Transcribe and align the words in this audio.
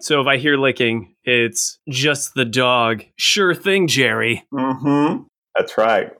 So 0.00 0.20
if 0.20 0.26
I 0.26 0.36
hear 0.36 0.56
licking, 0.56 1.14
it's 1.24 1.78
just 1.88 2.34
the 2.34 2.44
dog. 2.44 3.04
Sure 3.16 3.54
thing, 3.54 3.86
Jerry. 3.86 4.44
Mm-hmm. 4.52 5.22
That's 5.56 5.78
right. 5.78 6.12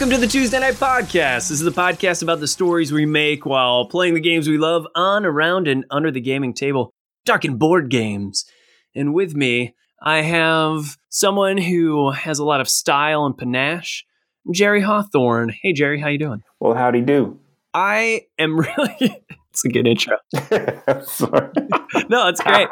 Welcome 0.00 0.18
to 0.18 0.26
the 0.26 0.32
Tuesday 0.32 0.58
Knight 0.58 0.76
Podcast. 0.76 1.50
This 1.50 1.50
is 1.50 1.60
the 1.60 1.70
podcast 1.70 2.22
about 2.22 2.40
the 2.40 2.48
stories 2.48 2.90
we 2.90 3.04
make 3.04 3.44
while 3.44 3.84
playing 3.84 4.14
the 4.14 4.20
games 4.20 4.48
we 4.48 4.56
love 4.56 4.86
on, 4.94 5.26
around, 5.26 5.68
and 5.68 5.84
under 5.90 6.10
the 6.10 6.22
gaming 6.22 6.54
table, 6.54 6.94
talking 7.26 7.58
board 7.58 7.90
games. 7.90 8.46
And 8.94 9.12
with 9.12 9.36
me, 9.36 9.74
I 10.00 10.22
have 10.22 10.96
someone 11.10 11.58
who 11.58 12.12
has 12.12 12.38
a 12.38 12.44
lot 12.46 12.62
of 12.62 12.68
style 12.70 13.26
and 13.26 13.36
panache, 13.36 14.06
Jerry 14.50 14.80
Hawthorne. 14.80 15.52
Hey, 15.60 15.74
Jerry, 15.74 16.00
how 16.00 16.08
you 16.08 16.16
doing? 16.16 16.42
Well, 16.60 16.72
howdy 16.72 17.02
do. 17.02 17.38
I 17.74 18.22
am 18.38 18.58
really. 18.78 19.22
it's 19.50 19.66
a 19.66 19.68
good 19.68 19.86
intro. 19.86 20.16
Sorry. 21.04 21.50
no, 22.08 22.26
it's 22.28 22.40
great. 22.40 22.68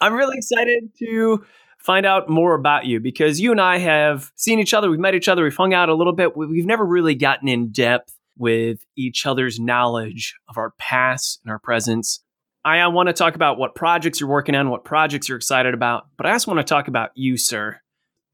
I'm 0.00 0.14
really 0.14 0.38
excited 0.38 0.88
to 1.00 1.44
find 1.80 2.06
out 2.06 2.28
more 2.28 2.54
about 2.54 2.86
you 2.86 3.00
because 3.00 3.40
you 3.40 3.50
and 3.50 3.60
I 3.60 3.78
have 3.78 4.30
seen 4.36 4.58
each 4.58 4.74
other, 4.74 4.90
we've 4.90 5.00
met 5.00 5.14
each 5.14 5.28
other, 5.28 5.42
we've 5.42 5.56
hung 5.56 5.74
out 5.74 5.88
a 5.88 5.94
little 5.94 6.12
bit. 6.12 6.36
We've 6.36 6.66
never 6.66 6.84
really 6.84 7.14
gotten 7.14 7.48
in 7.48 7.72
depth 7.72 8.16
with 8.38 8.84
each 8.96 9.26
other's 9.26 9.58
knowledge 9.58 10.34
of 10.48 10.56
our 10.56 10.72
past 10.78 11.40
and 11.44 11.50
our 11.50 11.58
presence. 11.58 12.20
I 12.64 12.86
want 12.88 13.08
to 13.08 13.12
talk 13.12 13.34
about 13.34 13.58
what 13.58 13.74
projects 13.74 14.20
you're 14.20 14.28
working 14.28 14.54
on, 14.54 14.68
what 14.68 14.84
projects 14.84 15.28
you're 15.28 15.38
excited 15.38 15.72
about, 15.72 16.08
but 16.16 16.26
I 16.26 16.32
also 16.32 16.50
want 16.50 16.66
to 16.66 16.70
talk 16.70 16.88
about 16.88 17.10
you, 17.14 17.38
sir. 17.38 17.80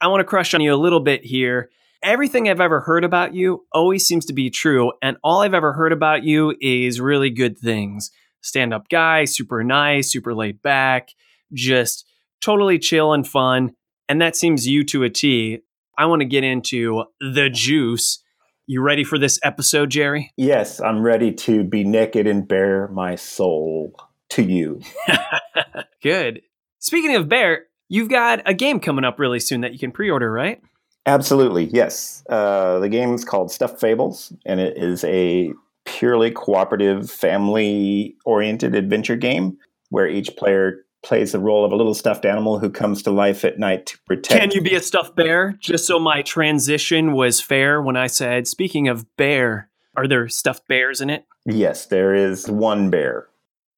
I 0.01 0.09
want 0.09 0.21
to 0.21 0.25
crush 0.25 0.53
on 0.53 0.61
you 0.61 0.75
a 0.75 0.77
little 0.77 1.01
bit 1.01 1.25
here. 1.25 1.71
Everything 2.03 2.49
I've 2.49 2.61
ever 2.61 2.81
heard 2.81 3.05
about 3.05 3.35
you 3.35 3.65
always 3.73 4.07
seems 4.07 4.27
to 4.27 4.33
be 4.33 4.51
true, 4.51 4.93
and 5.01 5.17
all 5.25 5.41
I've 5.41 5.55
ever 5.55 5.73
heard 5.73 5.93
about 5.93 6.25
you 6.25 6.55
is 6.61 7.01
really 7.01 7.31
good 7.31 7.57
things. 7.57 8.11
Stand 8.43 8.75
up 8.75 8.89
guy, 8.89 9.25
super 9.25 9.65
nice, 9.65 10.13
super 10.13 10.35
laid 10.35 10.61
back, 10.61 11.09
just 11.53 12.06
totally 12.41 12.79
chill 12.79 13.13
and 13.13 13.27
fun. 13.27 13.73
And 14.09 14.21
that 14.21 14.37
seems 14.37 14.67
you 14.67 14.85
to 14.85 15.03
a 15.03 15.11
T. 15.11 15.61
I 15.99 16.07
want 16.07 16.21
to 16.21 16.27
get 16.27 16.45
into 16.45 17.05
the 17.21 17.49
juice. 17.51 18.23
You 18.67 18.83
ready 18.83 19.05
for 19.05 19.19
this 19.19 19.39
episode, 19.43 19.91
Jerry? 19.91 20.33
Yes, 20.37 20.81
I'm 20.81 21.03
ready 21.03 21.33
to 21.33 21.65
be 21.65 21.85
naked 21.85 22.27
and 22.27 22.47
bare 22.47 22.89
my 22.89 23.15
soul 23.15 23.95
to 24.31 24.43
you. 24.43 24.81
Good. 26.03 26.43
Speaking 26.79 27.15
of 27.17 27.29
bear, 27.29 27.67
you've 27.89 28.09
got 28.09 28.43
a 28.45 28.55
game 28.55 28.81
coming 28.81 29.05
up 29.05 29.19
really 29.19 29.41
soon 29.41 29.61
that 29.63 29.73
you 29.73 29.79
can 29.79 29.93
pre 29.93 30.11
order, 30.11 30.31
right? 30.31 30.61
Absolutely, 31.07 31.67
yes. 31.67 32.25
Uh, 32.29 32.81
the 32.81 32.89
game 32.89 33.15
is 33.15 33.25
called 33.25 33.53
Stuff 33.53 33.79
Fables, 33.79 34.33
and 34.45 34.59
it 34.59 34.77
is 34.77 35.05
a 35.05 35.53
purely 35.85 36.33
cooperative, 36.33 37.11
family 37.11 38.17
oriented 38.25 38.75
adventure 38.75 39.17
game 39.17 39.57
where 39.91 40.09
each 40.09 40.37
player 40.37 40.85
plays 41.07 41.31
the 41.31 41.39
role 41.39 41.65
of 41.65 41.71
a 41.71 41.77
little 41.77 41.95
stuffed 41.95 42.25
animal 42.25 42.59
who 42.59 42.69
comes 42.69 43.01
to 43.01 43.13
life 43.13 43.45
at 43.45 43.61
night 43.61 43.87
to 43.87 43.99
protect. 44.07 44.41
Can 44.41 44.51
you 44.51 44.61
be 44.61 44.75
a 44.75 44.83
stuffed 44.83 45.15
bear? 45.15 45.57
Just 45.61 45.87
so 45.87 46.01
my 46.01 46.21
transition 46.21 47.13
was 47.13 47.41
fair 47.41 47.81
when 47.81 47.97
I 47.97 48.09
said, 48.09 48.49
speaking 48.49 48.89
of 48.89 49.07
bear, 49.17 49.71
are 49.97 50.09
there 50.09 50.29
stuffed 50.29 50.67
bears 50.67 51.01
in 51.01 51.09
it? 51.09 51.25
Yes, 51.45 51.87
there 51.87 52.13
is 52.13 52.51
one 52.51 52.91
bear. 52.91 53.29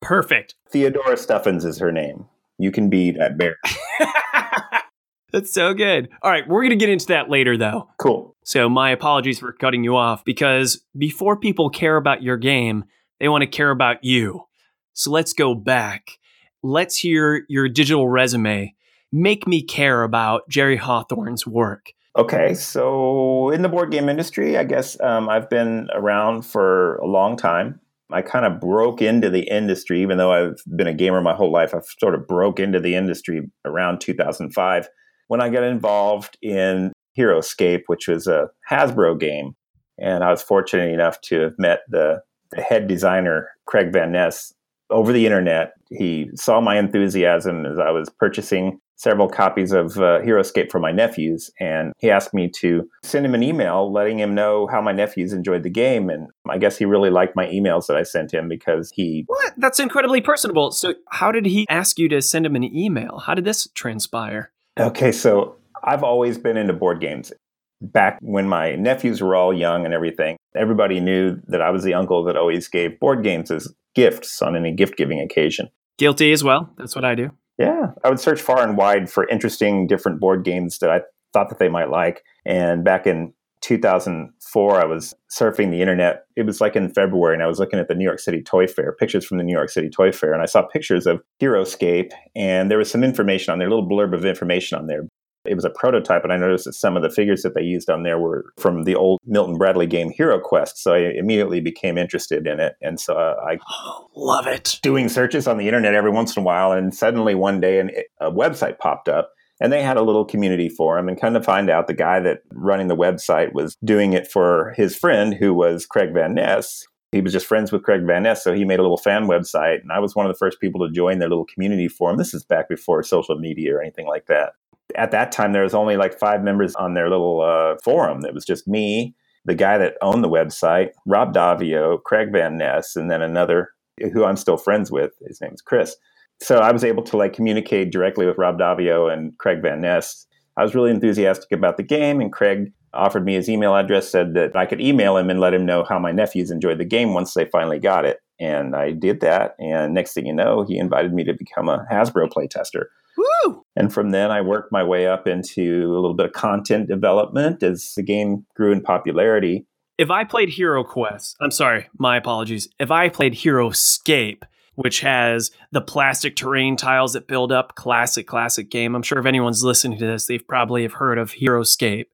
Perfect. 0.00 0.54
Theodora 0.70 1.18
Stuffins 1.18 1.66
is 1.66 1.78
her 1.78 1.92
name. 1.92 2.24
You 2.56 2.72
can 2.72 2.88
be 2.88 3.10
that 3.10 3.36
bear. 3.36 3.56
That's 5.30 5.52
so 5.52 5.74
good. 5.74 6.08
All 6.22 6.30
right, 6.30 6.48
we're 6.48 6.62
going 6.62 6.70
to 6.70 6.76
get 6.76 6.88
into 6.88 7.08
that 7.08 7.28
later, 7.28 7.58
though. 7.58 7.90
Cool. 7.98 8.34
So, 8.42 8.70
my 8.70 8.90
apologies 8.90 9.38
for 9.38 9.52
cutting 9.52 9.84
you 9.84 9.96
off 9.96 10.24
because 10.24 10.82
before 10.96 11.36
people 11.36 11.68
care 11.68 11.96
about 11.96 12.22
your 12.22 12.38
game, 12.38 12.84
they 13.20 13.28
want 13.28 13.42
to 13.42 13.46
care 13.46 13.70
about 13.70 14.02
you. 14.02 14.46
So, 14.94 15.10
let's 15.10 15.34
go 15.34 15.54
back. 15.54 16.18
Let's 16.62 16.96
hear 16.96 17.44
your 17.48 17.68
digital 17.68 18.08
resume. 18.08 18.74
Make 19.12 19.46
me 19.46 19.62
care 19.62 20.02
about 20.02 20.48
Jerry 20.48 20.76
Hawthorne's 20.76 21.46
work. 21.46 21.92
Okay, 22.16 22.54
so 22.54 23.50
in 23.50 23.62
the 23.62 23.68
board 23.68 23.92
game 23.92 24.08
industry, 24.08 24.58
I 24.58 24.64
guess 24.64 25.00
um, 25.00 25.28
I've 25.28 25.48
been 25.48 25.88
around 25.94 26.42
for 26.42 26.96
a 26.96 27.06
long 27.06 27.36
time. 27.36 27.80
I 28.10 28.22
kind 28.22 28.44
of 28.44 28.60
broke 28.60 29.02
into 29.02 29.30
the 29.30 29.48
industry, 29.48 30.02
even 30.02 30.18
though 30.18 30.32
I've 30.32 30.62
been 30.74 30.86
a 30.86 30.94
gamer 30.94 31.20
my 31.20 31.34
whole 31.34 31.52
life. 31.52 31.74
I've 31.74 31.86
sort 32.00 32.14
of 32.14 32.26
broke 32.26 32.58
into 32.58 32.80
the 32.80 32.96
industry 32.96 33.50
around 33.64 34.00
2005 34.00 34.88
when 35.28 35.40
I 35.40 35.50
got 35.50 35.62
involved 35.62 36.38
in 36.42 36.92
HeroScape, 37.16 37.82
which 37.86 38.08
was 38.08 38.26
a 38.26 38.48
Hasbro 38.70 39.20
game. 39.20 39.54
And 39.98 40.24
I 40.24 40.30
was 40.30 40.42
fortunate 40.42 40.92
enough 40.92 41.20
to 41.22 41.40
have 41.40 41.54
met 41.58 41.80
the, 41.88 42.22
the 42.50 42.62
head 42.62 42.88
designer, 42.88 43.50
Craig 43.66 43.92
Van 43.92 44.12
Ness, 44.12 44.54
over 44.90 45.12
the 45.12 45.26
internet. 45.26 45.72
He 45.90 46.30
saw 46.34 46.60
my 46.60 46.78
enthusiasm 46.78 47.66
as 47.66 47.78
I 47.78 47.90
was 47.90 48.08
purchasing 48.10 48.80
several 48.96 49.28
copies 49.28 49.72
of 49.72 49.96
uh, 49.96 50.20
HeroScape 50.20 50.70
for 50.70 50.80
my 50.80 50.90
nephews, 50.90 51.50
and 51.60 51.92
he 51.98 52.10
asked 52.10 52.34
me 52.34 52.48
to 52.48 52.88
send 53.02 53.24
him 53.24 53.34
an 53.34 53.42
email 53.42 53.92
letting 53.92 54.18
him 54.18 54.34
know 54.34 54.66
how 54.66 54.80
my 54.82 54.92
nephews 54.92 55.32
enjoyed 55.32 55.62
the 55.62 55.70
game. 55.70 56.10
And 56.10 56.28
I 56.48 56.58
guess 56.58 56.76
he 56.76 56.84
really 56.84 57.10
liked 57.10 57.36
my 57.36 57.46
emails 57.46 57.86
that 57.86 57.96
I 57.96 58.02
sent 58.02 58.34
him 58.34 58.48
because 58.48 58.90
he. 58.94 59.24
What? 59.26 59.54
That's 59.56 59.80
incredibly 59.80 60.20
personable. 60.20 60.72
So, 60.72 60.94
how 61.10 61.32
did 61.32 61.46
he 61.46 61.64
ask 61.68 61.98
you 61.98 62.08
to 62.10 62.20
send 62.20 62.44
him 62.44 62.56
an 62.56 62.64
email? 62.64 63.22
How 63.24 63.34
did 63.34 63.44
this 63.44 63.68
transpire? 63.74 64.50
Okay, 64.78 65.12
so 65.12 65.56
I've 65.82 66.02
always 66.02 66.38
been 66.38 66.56
into 66.56 66.72
board 66.72 67.00
games. 67.00 67.32
Back 67.80 68.18
when 68.20 68.48
my 68.48 68.74
nephews 68.74 69.20
were 69.20 69.36
all 69.36 69.54
young 69.54 69.84
and 69.84 69.94
everything, 69.94 70.36
everybody 70.56 71.00
knew 71.00 71.36
that 71.46 71.62
I 71.62 71.70
was 71.70 71.84
the 71.84 71.94
uncle 71.94 72.24
that 72.24 72.36
always 72.36 72.66
gave 72.68 72.98
board 72.98 73.22
games 73.22 73.50
as 73.50 73.72
gifts 73.94 74.42
on 74.42 74.56
any 74.56 74.72
gift 74.72 74.96
giving 74.96 75.20
occasion. 75.20 75.68
Guilty 75.96 76.32
as 76.32 76.42
well. 76.42 76.72
That's 76.76 76.94
what 76.94 77.04
I 77.04 77.14
do. 77.14 77.30
Yeah, 77.58 77.88
I 78.04 78.08
would 78.08 78.20
search 78.20 78.40
far 78.40 78.62
and 78.62 78.76
wide 78.76 79.10
for 79.10 79.28
interesting 79.28 79.86
different 79.86 80.20
board 80.20 80.44
games 80.44 80.78
that 80.78 80.90
I 80.90 81.00
thought 81.32 81.48
that 81.48 81.58
they 81.58 81.68
might 81.68 81.90
like. 81.90 82.22
And 82.44 82.84
back 82.84 83.06
in 83.06 83.32
2004, 83.62 84.80
I 84.80 84.84
was 84.84 85.14
surfing 85.36 85.70
the 85.70 85.80
internet. 85.80 86.24
It 86.36 86.46
was 86.46 86.60
like 86.60 86.76
in 86.76 86.92
February, 86.92 87.34
and 87.34 87.42
I 87.42 87.46
was 87.46 87.58
looking 87.58 87.80
at 87.80 87.88
the 87.88 87.94
New 87.94 88.04
York 88.04 88.20
City 88.20 88.42
Toy 88.42 88.68
Fair, 88.68 88.92
pictures 88.92 89.24
from 89.26 89.38
the 89.38 89.44
New 89.44 89.52
York 89.52 89.70
City 89.70 89.90
Toy 89.90 90.12
Fair, 90.12 90.32
and 90.32 90.42
I 90.42 90.46
saw 90.46 90.62
pictures 90.62 91.06
of 91.06 91.20
HeroScape, 91.40 92.12
and 92.36 92.70
there 92.70 92.78
was 92.78 92.90
some 92.90 93.02
information 93.02 93.52
on 93.52 93.58
there, 93.58 93.66
a 93.66 93.70
little 93.70 93.88
blurb 93.88 94.14
of 94.14 94.24
information 94.24 94.78
on 94.78 94.86
there. 94.86 95.08
It 95.48 95.54
was 95.54 95.64
a 95.64 95.70
prototype, 95.70 96.24
and 96.24 96.32
I 96.32 96.36
noticed 96.36 96.64
that 96.66 96.74
some 96.74 96.96
of 96.96 97.02
the 97.02 97.10
figures 97.10 97.42
that 97.42 97.54
they 97.54 97.62
used 97.62 97.90
on 97.90 98.02
there 98.02 98.18
were 98.18 98.52
from 98.58 98.84
the 98.84 98.94
old 98.94 99.20
Milton 99.24 99.56
Bradley 99.56 99.86
game 99.86 100.10
Hero 100.10 100.38
Quest. 100.38 100.78
So 100.78 100.94
I 100.94 101.12
immediately 101.16 101.60
became 101.60 101.98
interested 101.98 102.46
in 102.46 102.60
it, 102.60 102.76
and 102.82 103.00
so 103.00 103.14
uh, 103.14 103.36
I 103.46 103.58
oh, 103.70 104.10
love 104.16 104.46
it. 104.46 104.78
Doing 104.82 105.08
searches 105.08 105.46
on 105.46 105.58
the 105.58 105.66
internet 105.66 105.94
every 105.94 106.10
once 106.10 106.36
in 106.36 106.42
a 106.42 106.44
while, 106.44 106.72
and 106.72 106.94
suddenly 106.94 107.34
one 107.34 107.60
day 107.60 107.80
an, 107.80 107.90
a 108.20 108.30
website 108.30 108.78
popped 108.78 109.08
up 109.08 109.32
and 109.60 109.72
they 109.72 109.82
had 109.82 109.96
a 109.96 110.02
little 110.02 110.24
community 110.24 110.68
forum 110.68 111.08
and 111.08 111.20
kind 111.20 111.36
of 111.36 111.44
find 111.44 111.68
out 111.70 111.86
the 111.86 111.94
guy 111.94 112.20
that 112.20 112.42
running 112.52 112.88
the 112.88 112.96
website 112.96 113.52
was 113.52 113.76
doing 113.84 114.12
it 114.12 114.30
for 114.30 114.72
his 114.76 114.96
friend 114.96 115.34
who 115.34 115.52
was 115.52 115.86
Craig 115.86 116.10
Van 116.14 116.34
Ness. 116.34 116.86
He 117.10 117.20
was 117.22 117.32
just 117.32 117.46
friends 117.46 117.72
with 117.72 117.82
Craig 117.82 118.02
Van 118.06 118.24
Ness, 118.24 118.44
so 118.44 118.52
he 118.52 118.64
made 118.64 118.78
a 118.78 118.82
little 118.82 118.98
fan 118.98 119.24
website, 119.24 119.80
and 119.80 119.90
I 119.90 119.98
was 119.98 120.14
one 120.14 120.26
of 120.26 120.32
the 120.32 120.38
first 120.38 120.60
people 120.60 120.86
to 120.86 120.92
join 120.92 121.18
their 121.18 121.28
little 121.28 121.46
community 121.46 121.88
forum. 121.88 122.18
This 122.18 122.34
is 122.34 122.44
back 122.44 122.68
before 122.68 123.02
social 123.02 123.38
media 123.38 123.74
or 123.74 123.80
anything 123.80 124.06
like 124.06 124.26
that. 124.26 124.52
At 124.96 125.10
that 125.10 125.32
time, 125.32 125.52
there 125.52 125.62
was 125.62 125.74
only 125.74 125.96
like 125.96 126.18
five 126.18 126.42
members 126.42 126.74
on 126.76 126.94
their 126.94 127.10
little 127.10 127.40
uh, 127.40 127.76
forum. 127.84 128.24
It 128.24 128.34
was 128.34 128.44
just 128.44 128.66
me, 128.66 129.14
the 129.44 129.54
guy 129.54 129.78
that 129.78 129.96
owned 130.02 130.24
the 130.24 130.28
website, 130.28 130.90
Rob 131.06 131.34
Daviau, 131.34 132.02
Craig 132.02 132.32
Van 132.32 132.56
Ness, 132.56 132.96
and 132.96 133.10
then 133.10 133.22
another 133.22 133.70
who 134.12 134.24
I'm 134.24 134.36
still 134.36 134.56
friends 134.56 134.90
with. 134.90 135.12
His 135.26 135.40
name 135.40 135.52
is 135.52 135.60
Chris 135.60 135.96
so 136.40 136.58
I 136.58 136.72
was 136.72 136.84
able 136.84 137.02
to 137.04 137.16
like 137.16 137.32
communicate 137.32 137.90
directly 137.90 138.26
with 138.26 138.38
Rob 138.38 138.58
Daviau 138.58 139.12
and 139.12 139.36
Craig 139.38 139.60
Van 139.62 139.80
Ness. 139.80 140.26
I 140.56 140.62
was 140.62 140.74
really 140.74 140.90
enthusiastic 140.90 141.52
about 141.52 141.76
the 141.76 141.82
game, 141.82 142.20
and 142.20 142.32
Craig 142.32 142.72
offered 142.94 143.24
me 143.24 143.34
his 143.34 143.48
email 143.48 143.76
address, 143.76 144.10
said 144.10 144.34
that 144.34 144.56
I 144.56 144.66
could 144.66 144.80
email 144.80 145.16
him 145.16 145.30
and 145.30 145.40
let 145.40 145.54
him 145.54 145.66
know 145.66 145.84
how 145.84 145.98
my 145.98 146.10
nephews 146.10 146.50
enjoyed 146.50 146.78
the 146.78 146.84
game 146.84 147.14
once 147.14 147.34
they 147.34 147.44
finally 147.44 147.78
got 147.78 148.04
it. 148.04 148.18
And 148.40 148.74
I 148.74 148.92
did 148.92 149.20
that. 149.20 149.56
And 149.58 149.94
next 149.94 150.14
thing 150.14 150.26
you 150.26 150.32
know, 150.32 150.64
he 150.66 150.78
invited 150.78 151.12
me 151.12 151.24
to 151.24 151.34
become 151.34 151.68
a 151.68 151.86
Hasbro 151.90 152.30
playtester. 152.30 152.86
Woo! 153.18 153.64
And 153.76 153.92
from 153.92 154.10
then, 154.10 154.30
I 154.30 154.40
worked 154.40 154.72
my 154.72 154.82
way 154.82 155.06
up 155.06 155.26
into 155.26 155.84
a 155.84 155.92
little 155.92 156.14
bit 156.14 156.26
of 156.26 156.32
content 156.32 156.88
development 156.88 157.62
as 157.62 157.92
the 157.96 158.02
game 158.02 158.46
grew 158.54 158.72
in 158.72 158.80
popularity. 158.80 159.66
If 159.98 160.10
I 160.10 160.24
played 160.24 160.48
Hero 160.48 160.84
Quest, 160.84 161.36
I'm 161.40 161.50
sorry, 161.50 161.88
my 161.98 162.16
apologies. 162.16 162.68
If 162.78 162.90
I 162.90 163.08
played 163.08 163.34
HeroScape, 163.34 164.44
which 164.76 165.00
has 165.00 165.50
the 165.72 165.80
plastic 165.80 166.36
terrain 166.36 166.76
tiles 166.76 167.14
that 167.14 167.26
build 167.26 167.50
up. 167.50 167.74
Classic, 167.74 168.28
classic 168.28 168.70
game. 168.70 168.94
I'm 168.94 169.02
sure 169.02 169.18
if 169.18 169.26
anyone's 169.26 169.64
listening 169.64 169.98
to 169.98 170.06
this, 170.06 170.26
they've 170.26 170.46
probably 170.46 170.82
have 170.82 170.92
heard 170.92 171.18
of 171.18 171.32
HeroScape. 171.32 172.04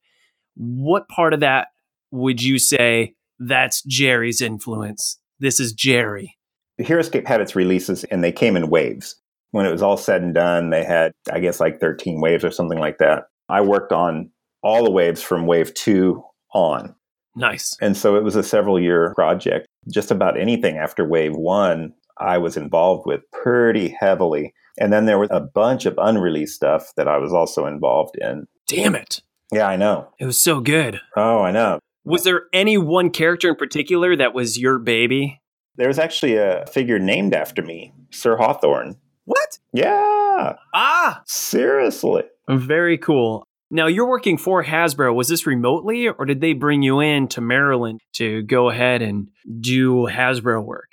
What 0.55 1.07
part 1.09 1.35
of 1.35 1.41
that 1.41 1.69
would 2.11 2.43
you 2.43 2.59
say 2.59 3.17
that's 3.39 3.83
Jerry's 3.83 4.41
influence? 4.41 5.19
this 5.41 5.61
is 5.61 5.73
Jerry. 5.73 6.37
The 6.79 6.85
HeroScape 6.85 7.27
had 7.27 7.41
its 7.41 7.55
releases 7.55 8.05
and 8.05 8.25
they 8.25 8.33
came 8.33 8.57
in 8.57 8.71
waves. 8.71 9.17
When 9.55 9.67
it 9.67 9.71
was 9.71 9.83
all 9.83 9.97
said 9.97 10.21
and 10.21 10.35
done, 10.35 10.71
they 10.71 10.83
had, 10.83 11.13
I 11.31 11.39
guess, 11.39 11.61
like 11.61 11.79
13 11.79 12.21
waves 12.21 12.45
or 12.45 12.51
something 12.51 12.81
like 12.81 12.99
that. 12.99 13.29
I 13.49 13.61
worked 13.61 13.93
on 13.93 14.33
all 14.65 14.83
the 14.83 14.91
waves 14.91 15.23
from 15.23 15.47
wave 15.47 15.73
two 15.75 16.25
on. 16.53 16.97
Nice. 17.37 17.77
And 17.81 17.97
so 17.97 18.17
it 18.17 18.25
was 18.25 18.35
a 18.35 18.43
several 18.43 18.81
year 18.81 19.13
project. 19.15 19.69
Just 19.89 20.11
about 20.11 20.37
anything 20.37 20.77
after 20.77 21.07
wave 21.07 21.37
one, 21.37 21.95
I 22.19 22.37
was 22.39 22.57
involved 22.57 23.07
with 23.07 23.21
pretty 23.31 23.91
heavily. 24.01 24.53
And 24.77 24.93
then 24.93 25.07
there 25.07 25.21
was 25.21 25.29
a 25.31 25.39
bunch 25.39 25.87
of 25.87 25.95
unreleased 25.99 26.57
stuff 26.57 26.91
that 26.97 27.07
I 27.07 27.19
was 27.19 27.33
also 27.33 27.65
involved 27.67 28.17
in. 28.21 28.49
Damn 28.67 28.97
it. 28.97 29.23
Yeah, 29.53 29.69
I 29.69 29.77
know. 29.77 30.09
It 30.19 30.27
was 30.27 30.43
so 30.43 30.59
good. 30.59 31.01
Oh, 31.17 31.43
I 31.43 31.53
know. 31.53 31.79
Was 32.05 32.25
there 32.25 32.47
any 32.53 32.77
one 32.77 33.11
character 33.11 33.51
in 33.51 33.55
particular 33.55 34.17
that 34.17 34.35
was 34.35 34.59
your 34.59 34.81
baby? 34.81 35.41
There 35.77 35.87
was 35.87 36.01
actually 36.01 36.39
a 36.39 36.67
figure 36.67 36.99
named 36.99 37.35
after 37.35 37.63
me, 37.63 37.93
Sir 38.11 38.37
Hawthorne. 38.37 38.97
What? 39.25 39.59
Yeah. 39.73 40.57
Ah, 40.75 41.23
Seriously. 41.27 42.25
very 42.49 42.99
cool. 42.99 43.45
Now 43.71 43.87
you're 43.87 44.09
working 44.09 44.37
for 44.39 44.63
Hasbro. 44.63 45.15
Was 45.15 45.29
this 45.29 45.47
remotely 45.47 46.09
or 46.09 46.25
did 46.27 46.41
they 46.41 46.53
bring 46.53 46.83
you 46.83 47.01
in 47.01 47.29
to 47.29 47.41
Maryland 47.41 48.01
to 48.15 48.43
go 48.43 48.69
ahead 48.71 49.03
and 49.03 49.29
do 49.61 50.07
Hasbro 50.07 50.65
work? 50.65 50.91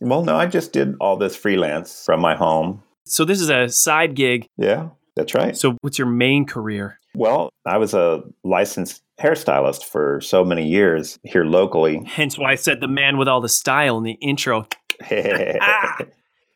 Well, 0.00 0.22
no, 0.24 0.36
I 0.36 0.46
just 0.46 0.72
did 0.72 0.94
all 1.00 1.16
this 1.16 1.36
freelance 1.36 2.04
from 2.04 2.20
my 2.20 2.34
home. 2.34 2.82
So 3.04 3.24
this 3.24 3.40
is 3.40 3.50
a 3.50 3.68
side 3.68 4.14
gig. 4.14 4.46
Yeah, 4.56 4.90
that's 5.16 5.34
right. 5.34 5.56
So 5.56 5.76
what's 5.82 5.98
your 5.98 6.08
main 6.08 6.46
career? 6.46 6.98
Well, 7.14 7.50
I 7.66 7.78
was 7.78 7.92
a 7.94 8.22
licensed 8.44 9.02
hairstylist 9.20 9.84
for 9.84 10.20
so 10.20 10.44
many 10.44 10.66
years 10.68 11.18
here 11.24 11.44
locally. 11.44 12.02
Hence 12.06 12.38
why 12.38 12.52
I 12.52 12.54
said 12.54 12.80
the 12.80 12.88
man 12.88 13.18
with 13.18 13.28
all 13.28 13.40
the 13.40 13.48
style 13.48 13.98
in 13.98 14.04
the 14.04 14.16
intro. 14.20 14.66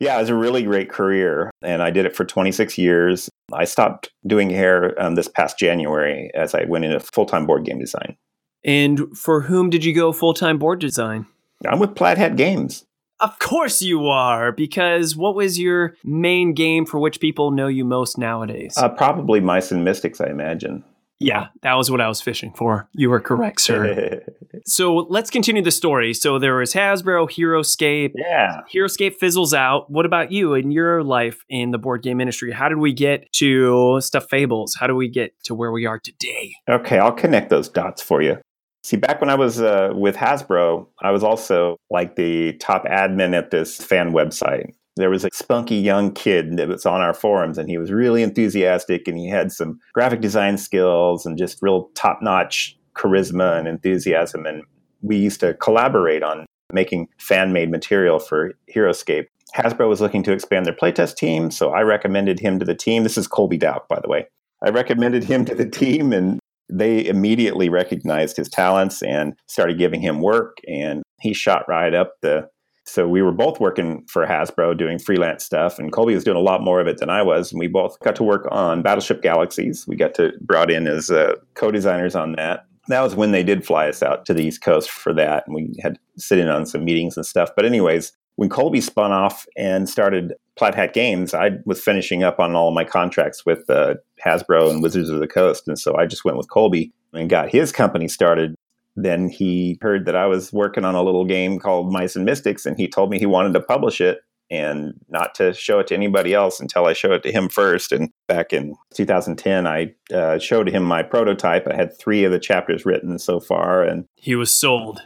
yeah, 0.01 0.17
it 0.17 0.21
was 0.21 0.29
a 0.29 0.35
really 0.35 0.63
great 0.63 0.91
career, 0.91 1.51
and 1.63 1.83
I 1.83 1.91
did 1.91 2.07
it 2.07 2.17
for 2.17 2.25
26 2.25 2.77
years. 2.79 3.29
I 3.53 3.65
stopped 3.65 4.11
doing 4.27 4.51
hair 4.51 5.01
um, 5.01 5.15
this 5.15 5.29
past 5.29 5.59
January 5.59 6.31
as 6.35 6.55
I 6.55 6.65
went 6.65 6.85
into 6.85 7.01
full 7.01 7.27
time 7.27 7.47
board 7.47 7.65
game 7.65 7.79
design. 7.79 8.17
And 8.65 9.17
for 9.17 9.43
whom 9.43 9.71
did 9.71 9.85
you 9.85 9.95
go 9.95 10.13
full 10.13 10.35
time 10.35 10.59
board 10.59 10.81
design? 10.81 11.27
I'm 11.67 11.79
with 11.79 11.95
Plaid 11.95 12.19
Hat 12.19 12.37
Games. 12.37 12.85
Of 13.21 13.39
course 13.39 13.81
you 13.81 14.07
are, 14.07 14.51
because 14.53 15.17
what 15.17 15.35
was 15.35 15.59
your 15.59 15.95
main 16.05 16.53
game 16.53 16.85
for 16.85 16.99
which 16.99 17.21
people 17.21 17.53
know 17.53 17.69
you 17.69 17.85
most 17.85 18.19
nowadays? 18.19 18.75
Uh, 18.77 18.89
probably 18.89 19.41
Mice 19.41 19.71
and 19.71 19.85
Mystics, 19.85 20.21
I 20.21 20.27
imagine. 20.27 20.85
Yeah, 21.21 21.49
that 21.63 21.75
was 21.75 21.91
what 21.91 22.01
I 22.01 22.09
was 22.09 22.21
fishing 22.21 22.53
for. 22.53 22.89
You 22.93 23.11
were 23.11 23.21
correct, 23.21 23.61
sir. 23.61 24.23
so 24.67 24.97
let's 24.97 25.31
continue 25.31 25.63
the 25.63 25.71
story. 25.71 26.13
So 26.13 26.39
there 26.39 26.57
was 26.57 26.73
Hasbro, 26.73 27.31
HeroScape. 27.31 28.13
yeah. 28.15 28.61
HeroScape 28.75 29.15
fizzles 29.15 29.55
out. 29.55 29.91
What 29.91 30.07
about 30.07 30.33
you 30.33 30.55
in 30.55 30.71
your 30.71 31.03
life 31.03 31.45
in 31.49 31.71
the 31.71 31.79
board 31.79 32.03
game 32.03 32.21
industry? 32.21 32.53
How 32.53 32.69
did 32.69 32.79
we 32.79 32.93
get 32.93 33.31
to 33.35 34.01
Stuff 34.01 34.27
Fables? 34.29 34.77
How 34.79 34.87
do 34.87 34.95
we 34.95 35.09
get 35.09 35.33
to 35.45 35.55
where 35.55 35.73
we 35.73 35.87
are 35.87 35.99
today? 35.99 36.53
Okay, 36.69 36.99
I'll 36.99 37.13
connect 37.13 37.51
those 37.51 37.69
dots 37.69 38.03
for 38.03 38.21
you. 38.21 38.39
See, 38.83 38.99
back 38.99 39.21
when 39.21 39.31
I 39.31 39.35
was 39.35 39.63
uh, 39.63 39.93
with 39.95 40.15
Hasbro, 40.15 40.87
I 41.01 41.11
was 41.11 41.25
also 41.25 41.79
like 41.91 42.17
the 42.17 42.53
top 42.55 42.85
admin 42.85 43.35
at 43.35 43.51
this 43.51 43.79
fan 43.79 44.13
website. 44.13 44.75
There 44.97 45.11
was 45.11 45.25
a 45.25 45.31
spunky 45.33 45.77
young 45.77 46.13
kid 46.13 46.57
that 46.57 46.69
was 46.69 46.87
on 46.87 47.01
our 47.01 47.15
forums, 47.15 47.59
and 47.59 47.69
he 47.69 47.79
was 47.79 47.91
really 47.91 48.23
enthusiastic, 48.23 49.09
and 49.09 49.19
he 49.19 49.29
had 49.29 49.51
some 49.51 49.81
graphic 49.93 50.21
design 50.21 50.57
skills 50.57 51.27
and 51.27 51.37
just 51.37 51.63
real 51.63 51.91
top 51.95 52.21
notch 52.23 52.79
charisma 52.95 53.59
and 53.59 53.67
enthusiasm. 53.67 54.47
And 54.47 54.63
we 55.03 55.17
used 55.17 55.41
to 55.41 55.55
collaborate 55.55 56.23
on 56.23 56.47
making 56.73 57.09
fan 57.19 57.53
made 57.53 57.71
material 57.71 58.19
for 58.19 58.55
HeroScape. 58.73 59.27
Hasbro 59.57 59.89
was 59.89 60.01
looking 60.01 60.23
to 60.25 60.33
expand 60.33 60.67
their 60.67 60.75
playtest 60.75 61.17
team, 61.17 61.51
so 61.51 61.71
I 61.71 61.83
recommended 61.83 62.39
him 62.39 62.59
to 62.61 62.65
the 62.65 62.75
team. 62.75 63.03
This 63.03 63.19
is 63.19 63.27
Colby 63.27 63.59
Dauch, 63.59 63.87
by 63.89 64.01
the 64.01 64.09
way. 64.09 64.27
I 64.65 64.71
recommended 64.71 65.25
him 65.25 65.45
to 65.45 65.55
the 65.55 65.69
team, 65.69 66.13
and 66.13 66.39
they 66.69 67.05
immediately 67.07 67.69
recognized 67.69 68.37
his 68.37 68.49
talents 68.49 69.03
and 69.03 69.35
started 69.47 69.79
giving 69.79 70.01
him 70.01 70.21
work 70.21 70.59
and 70.67 71.03
he 71.21 71.35
shot 71.35 71.69
right 71.69 71.95
up 71.95 72.15
the 72.23 72.49
so 72.87 73.09
we 73.09 73.23
were 73.23 73.33
both 73.33 73.61
working 73.61 74.05
for 74.09 74.27
hasbro 74.27 74.77
doing 74.77 74.99
freelance 74.99 75.45
stuff 75.45 75.79
and 75.79 75.93
colby 75.93 76.15
was 76.15 76.25
doing 76.25 76.37
a 76.37 76.41
lot 76.41 76.63
more 76.63 76.81
of 76.81 76.87
it 76.87 76.99
than 76.99 77.11
i 77.11 77.23
was 77.23 77.53
and 77.53 77.59
we 77.59 77.69
both 77.69 77.99
got 78.01 78.17
to 78.17 78.23
work 78.23 78.47
on 78.51 78.83
battleship 78.83 79.23
galaxies 79.23 79.87
we 79.87 79.97
got 79.97 80.15
to 80.15 80.33
brought 80.41 80.71
in 80.71 80.87
as 80.87 81.11
uh, 81.11 81.35
co-designers 81.55 82.15
on 82.15 82.33
that 82.33 82.67
that 82.89 83.01
was 83.01 83.15
when 83.15 83.33
they 83.33 83.43
did 83.43 83.67
fly 83.67 83.89
us 83.89 84.03
out 84.03 84.27
to 84.27 84.35
the 84.35 84.45
east 84.45 84.63
coast 84.63 84.91
for 84.91 85.15
that 85.15 85.45
and 85.47 85.55
we 85.55 85.75
had 85.83 85.99
sit 86.17 86.39
in 86.39 86.49
on 86.49 86.67
some 86.67 86.85
meetings 86.85 87.17
and 87.17 87.27
stuff 87.27 87.51
but 87.57 87.65
anyways 87.65 88.13
when 88.37 88.49
colby 88.49 88.81
spun 88.81 89.13
off 89.13 89.47
and 89.57 89.89
started 89.89 90.35
Plaid 90.57 90.75
Hat 90.75 90.95
Games, 90.95 91.35
I 91.35 91.51
was 91.65 91.81
finishing 91.81 92.23
up 92.23 92.39
on 92.39 92.55
all 92.55 92.71
my 92.71 92.85
contracts 92.85 93.45
with 93.45 93.69
uh, 93.69 93.95
Hasbro 94.25 94.71
and 94.71 94.83
Wizards 94.83 95.11
of 95.11 95.19
the 95.19 95.27
Coast, 95.27 95.67
and 95.67 95.79
so 95.79 95.97
I 95.97 96.07
just 96.07 96.25
went 96.25 96.37
with 96.37 96.49
Colby 96.49 96.93
and 97.13 97.29
got 97.29 97.51
his 97.51 97.73
company 97.73 98.09
started. 98.09 98.55
Then 98.97 99.29
he 99.29 99.79
heard 99.83 100.07
that 100.07 100.17
I 100.17 100.27
was 100.27 100.53
working 100.53 100.85
on 100.85 100.95
a 100.95 101.03
little 101.03 101.25
game 101.25 101.59
called 101.59 101.93
Mice 101.93 102.15
and 102.17 102.25
Mystics, 102.25 102.65
and 102.67 102.77
he 102.77 102.89
told 102.89 103.11
me 103.11 103.19
he 103.19 103.27
wanted 103.27 103.53
to 103.55 103.61
publish 103.61 104.01
it 104.01 104.19
and 104.51 104.93
not 105.09 105.35
to 105.37 105.53
show 105.55 105.81
it 105.81 105.87
to 105.89 105.95
anybody 105.95 106.35
else 106.35 106.61
until 106.61 106.85
I 106.87 106.93
show 106.93 107.13
it 107.13 107.23
to 107.25 107.33
him 107.33 107.49
first. 107.49 107.93
And 107.93 108.11
back 108.29 108.53
in 108.53 108.75
2010, 108.95 109.67
I 109.67 109.95
uh, 110.15 110.39
showed 110.39 110.69
him 110.69 110.85
my 110.85 111.03
prototype. 111.03 111.67
I 111.67 111.75
had 111.75 111.99
three 111.99 112.25
of 112.25 112.31
the 112.31 112.39
chapters 112.39 112.85
written 112.85 113.19
so 113.19 113.41
far, 113.41 113.83
and 113.83 114.05
He 114.17 114.35
was 114.37 114.53
sold. 114.53 115.01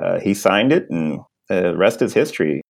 uh, 0.00 0.20
he 0.20 0.32
signed 0.32 0.72
it, 0.72 0.88
and 0.88 1.20
uh, 1.50 1.60
the 1.60 1.76
rest 1.76 2.00
is 2.02 2.14
history. 2.14 2.62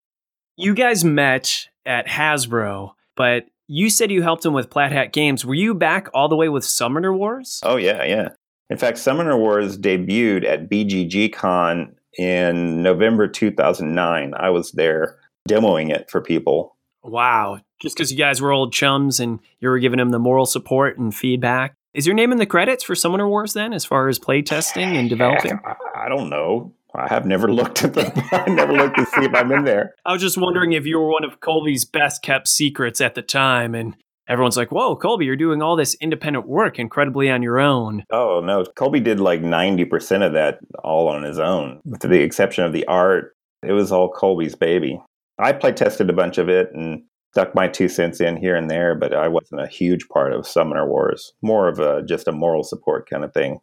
You 0.56 0.74
guys 0.74 1.04
met 1.04 1.68
at 1.86 2.06
Hasbro, 2.06 2.92
but 3.16 3.44
you 3.68 3.90
said 3.90 4.10
you 4.10 4.22
helped 4.22 4.44
him 4.44 4.52
with 4.54 4.70
Plaid 4.70 4.92
Hat 4.92 5.12
Games. 5.12 5.44
Were 5.44 5.54
you 5.54 5.74
back 5.74 6.08
all 6.14 6.28
the 6.28 6.36
way 6.36 6.48
with 6.48 6.64
Summoner 6.64 7.12
Wars? 7.14 7.60
Oh 7.62 7.76
yeah, 7.76 8.02
yeah. 8.04 8.28
In 8.70 8.78
fact, 8.78 8.98
Summoner 8.98 9.36
Wars 9.36 9.78
debuted 9.78 10.44
at 10.44 10.70
BGG 10.70 11.32
Con 11.32 11.94
in 12.18 12.82
November 12.82 13.28
2009. 13.28 14.34
I 14.34 14.50
was 14.50 14.72
there 14.72 15.18
demoing 15.48 15.90
it 15.90 16.10
for 16.10 16.20
people. 16.20 16.76
Wow. 17.02 17.60
Just 17.80 17.96
because 17.96 18.10
you 18.10 18.16
guys 18.16 18.40
were 18.40 18.52
old 18.52 18.72
chums 18.72 19.20
and 19.20 19.40
you 19.60 19.68
were 19.68 19.78
giving 19.78 20.00
him 20.00 20.10
the 20.10 20.18
moral 20.18 20.46
support 20.46 20.98
and 20.98 21.14
feedback. 21.14 21.74
Is 21.92 22.06
your 22.06 22.14
name 22.14 22.32
in 22.32 22.38
the 22.38 22.46
credits 22.46 22.82
for 22.82 22.94
Summoner 22.94 23.28
Wars 23.28 23.52
then, 23.52 23.72
as 23.72 23.84
far 23.84 24.08
as 24.08 24.18
play 24.18 24.42
testing 24.42 24.96
and 24.96 25.08
developing? 25.10 25.60
I, 25.64 26.06
I 26.06 26.08
don't 26.08 26.30
know. 26.30 26.72
I 26.94 27.08
have 27.08 27.26
never 27.26 27.52
looked 27.52 27.84
at 27.84 27.94
them. 27.94 28.12
I 28.32 28.48
never 28.48 28.72
looked 28.72 28.96
to 28.96 29.06
see 29.06 29.24
if 29.24 29.34
I'm 29.34 29.50
in 29.52 29.64
there. 29.64 29.94
I 30.04 30.12
was 30.12 30.22
just 30.22 30.38
wondering 30.38 30.72
if 30.72 30.86
you 30.86 30.98
were 30.98 31.08
one 31.08 31.24
of 31.24 31.40
Colby's 31.40 31.84
best 31.84 32.22
kept 32.22 32.48
secrets 32.48 33.00
at 33.00 33.14
the 33.14 33.22
time. 33.22 33.74
And 33.74 33.96
everyone's 34.28 34.56
like, 34.56 34.72
whoa, 34.72 34.96
Colby, 34.96 35.24
you're 35.24 35.36
doing 35.36 35.62
all 35.62 35.76
this 35.76 35.96
independent 36.00 36.48
work 36.48 36.78
incredibly 36.78 37.30
on 37.30 37.42
your 37.42 37.58
own. 37.58 38.04
Oh 38.10 38.40
no, 38.44 38.64
Colby 38.76 39.00
did 39.00 39.20
like 39.20 39.40
90% 39.40 40.26
of 40.26 40.32
that 40.32 40.58
all 40.82 41.08
on 41.08 41.22
his 41.22 41.38
own, 41.38 41.80
with 41.84 42.00
the 42.00 42.22
exception 42.22 42.64
of 42.64 42.72
the 42.72 42.86
art. 42.86 43.36
It 43.62 43.72
was 43.72 43.92
all 43.92 44.10
Colby's 44.10 44.54
baby. 44.54 45.00
I 45.38 45.52
play 45.52 45.72
tested 45.72 46.10
a 46.10 46.14
bunch 46.14 46.38
of 46.38 46.48
it 46.48 46.70
and 46.74 47.02
stuck 47.32 47.54
my 47.54 47.66
two 47.66 47.88
cents 47.88 48.20
in 48.20 48.36
here 48.36 48.54
and 48.54 48.70
there, 48.70 48.94
but 48.94 49.12
I 49.12 49.26
wasn't 49.26 49.60
a 49.60 49.66
huge 49.66 50.06
part 50.08 50.32
of 50.32 50.46
Summoner 50.46 50.86
Wars. 50.88 51.32
More 51.42 51.66
of 51.68 51.80
a 51.80 52.02
just 52.04 52.28
a 52.28 52.32
moral 52.32 52.62
support 52.62 53.08
kind 53.08 53.24
of 53.24 53.34
thing. 53.34 53.58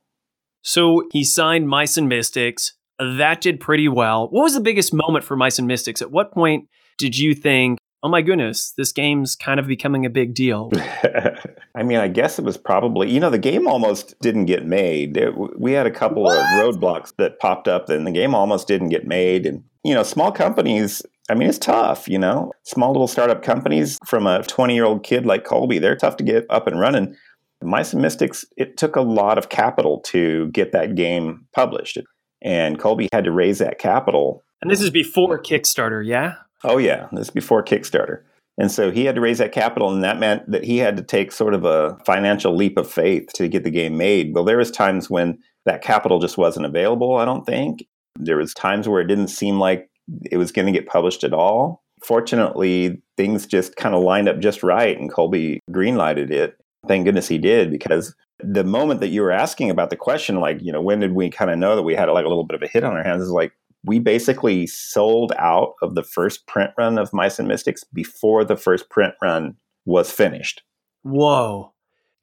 So 0.62 1.04
he 1.12 1.24
signed 1.24 1.70
Mice 1.70 1.98
and 1.98 2.10
Mystics. 2.10 2.74
That 3.00 3.42
did 3.42 3.60
pretty 3.60 3.88
well. 3.88 4.28
What 4.30 4.44
was 4.44 4.54
the 4.54 4.62
biggest 4.62 4.94
moment 4.94 5.24
for 5.24 5.36
Mice 5.36 5.58
and 5.58 5.68
Mystics? 5.68 6.02
At 6.02 6.12
what 6.12 6.32
point 6.34 6.68
did 6.98 7.18
you 7.18 7.34
think, 7.34 7.80
oh 8.04 8.10
my 8.10 8.22
goodness, 8.22 8.74
this 8.78 8.92
game's 8.92 9.36
kind 9.36 9.60
of 9.60 9.68
becoming 9.68 10.06
a 10.06 10.10
big 10.10 10.34
deal? 10.34 10.72
I 11.76 11.84
mean, 11.84 11.98
I 11.98 12.08
guess 12.08 12.40
it 12.40 12.46
was 12.46 12.58
probably, 12.58 13.12
you 13.12 13.20
know, 13.20 13.30
the 13.30 13.38
game 13.38 13.68
almost 13.68 14.20
didn't 14.22 14.46
get 14.46 14.66
made. 14.66 15.18
It, 15.18 15.34
we 15.60 15.74
had 15.74 15.86
a 15.86 15.92
couple 15.92 16.30
of 16.30 16.38
roadblocks 16.56 17.14
that 17.18 17.40
popped 17.40 17.68
up, 17.68 17.90
and 17.90 18.06
the 18.06 18.12
game 18.12 18.34
almost 18.34 18.68
didn't 18.68 18.90
get 18.90 19.08
made. 19.08 19.46
And, 19.46 19.64
you 19.84 19.94
know, 19.94 20.04
small 20.04 20.32
companies, 20.32 21.02
I 21.30 21.36
mean, 21.36 21.48
it's 21.48 21.58
tough, 21.58 22.08
you 22.08 22.18
know, 22.18 22.52
small 22.64 22.92
little 22.92 23.08
startup 23.08 23.44
companies 23.44 23.98
from 24.06 24.28
a 24.28 24.44
20 24.44 24.74
year 24.74 24.86
old 24.86 25.04
kid 25.04 25.26
like 25.26 25.44
Colby, 25.44 25.80
they're 25.80 25.96
tough 25.96 26.18
to 26.18 26.24
get 26.24 26.46
up 26.50 26.68
and 26.68 26.80
running. 26.80 27.16
Mice 27.64 27.94
and 27.94 28.02
Mystics, 28.02 28.44
it 28.58 28.76
took 28.76 28.96
a 28.96 29.02
lot 29.02 29.38
of 29.38 29.50
capital 29.50 30.00
to 30.06 30.48
get 30.48 30.72
that 30.72 30.96
game 30.96 31.46
published. 31.54 32.00
And 32.42 32.80
Colby 32.80 33.08
had 33.14 33.26
to 33.26 33.32
raise 33.32 33.60
that 33.60 33.78
capital 33.78 34.44
And 34.64 34.72
this 34.72 34.82
is 34.82 34.90
before 34.90 35.40
Kickstarter, 35.40 36.04
yeah? 36.04 36.36
Oh 36.64 36.78
yeah, 36.78 37.08
this 37.12 37.28
is 37.28 37.32
before 37.32 37.64
Kickstarter. 37.64 38.24
And 38.58 38.72
so 38.72 38.92
he 38.92 39.06
had 39.06 39.16
to 39.16 39.22
raise 39.22 39.38
that 39.38 39.54
capital, 39.54 39.92
and 39.92 40.04
that 40.04 40.20
meant 40.20 40.50
that 40.52 40.64
he 40.64 40.78
had 40.78 40.98
to 40.98 41.04
take 41.04 41.32
sort 41.32 41.54
of 41.54 41.66
a 41.66 41.98
financial 42.06 42.56
leap 42.56 42.78
of 42.78 42.92
faith 42.92 43.30
to 43.34 43.48
get 43.48 43.64
the 43.64 43.72
game 43.72 43.98
made. 43.98 44.34
Well, 44.34 44.44
there 44.44 44.58
was 44.58 44.70
times 44.70 45.10
when 45.10 45.40
that 45.66 45.82
capital 45.82 46.20
just 46.20 46.38
wasn't 46.38 46.66
available. 46.66 47.18
I 47.18 47.26
don't 47.26 47.46
think 47.46 47.86
there 48.20 48.38
was 48.38 48.54
times 48.54 48.88
where 48.88 49.02
it 49.02 49.08
didn't 49.08 49.30
seem 49.30 49.58
like 49.58 49.90
it 50.30 50.38
was 50.38 50.52
going 50.52 50.66
to 50.66 50.78
get 50.78 50.88
published 50.88 51.24
at 51.24 51.34
all. 51.34 51.82
Fortunately, 52.04 53.02
things 53.16 53.46
just 53.46 53.76
kind 53.78 53.96
of 53.96 54.04
lined 54.04 54.28
up 54.28 54.40
just 54.40 54.64
right, 54.64 55.00
and 55.00 55.12
Colby 55.12 55.60
greenlighted 55.72 56.30
it. 56.30 56.58
Thank 56.88 57.06
goodness 57.06 57.28
he 57.28 57.38
did, 57.38 57.72
because 57.72 58.14
the 58.44 58.64
moment 58.64 59.00
that 59.00 59.10
you 59.10 59.22
were 59.22 59.32
asking 59.32 59.70
about 59.70 59.92
the 59.92 59.96
question, 59.96 60.40
like 60.40 60.62
you 60.62 60.72
know, 60.72 60.82
when 60.82 61.00
did 61.00 61.14
we 61.14 61.30
kind 61.30 61.52
of 61.52 61.58
know 61.58 61.76
that 61.76 61.84
we 61.84 61.96
had 61.96 62.10
like 62.10 62.26
a 62.26 62.30
little 62.30 62.44
bit 62.44 62.56
of 62.56 62.64
a 62.64 62.68
hit 62.68 62.84
on 62.84 62.94
our 62.94 63.04
hands? 63.04 63.24
Is 63.24 63.30
like 63.30 63.54
we 63.84 64.00
basically 64.00 64.68
sold 64.68 65.34
out 65.38 65.74
of 65.82 65.96
the 65.96 66.04
first 66.04 66.48
print 66.48 66.72
run 66.78 66.98
of 66.98 67.14
Mice 67.14 67.40
and 67.40 67.48
Mystics 67.48 67.84
before 67.84 68.44
the 68.44 68.56
first 68.56 68.90
print 68.90 69.14
run 69.22 69.56
was 69.86 70.12
finished. 70.12 70.62
Whoa. 71.04 71.74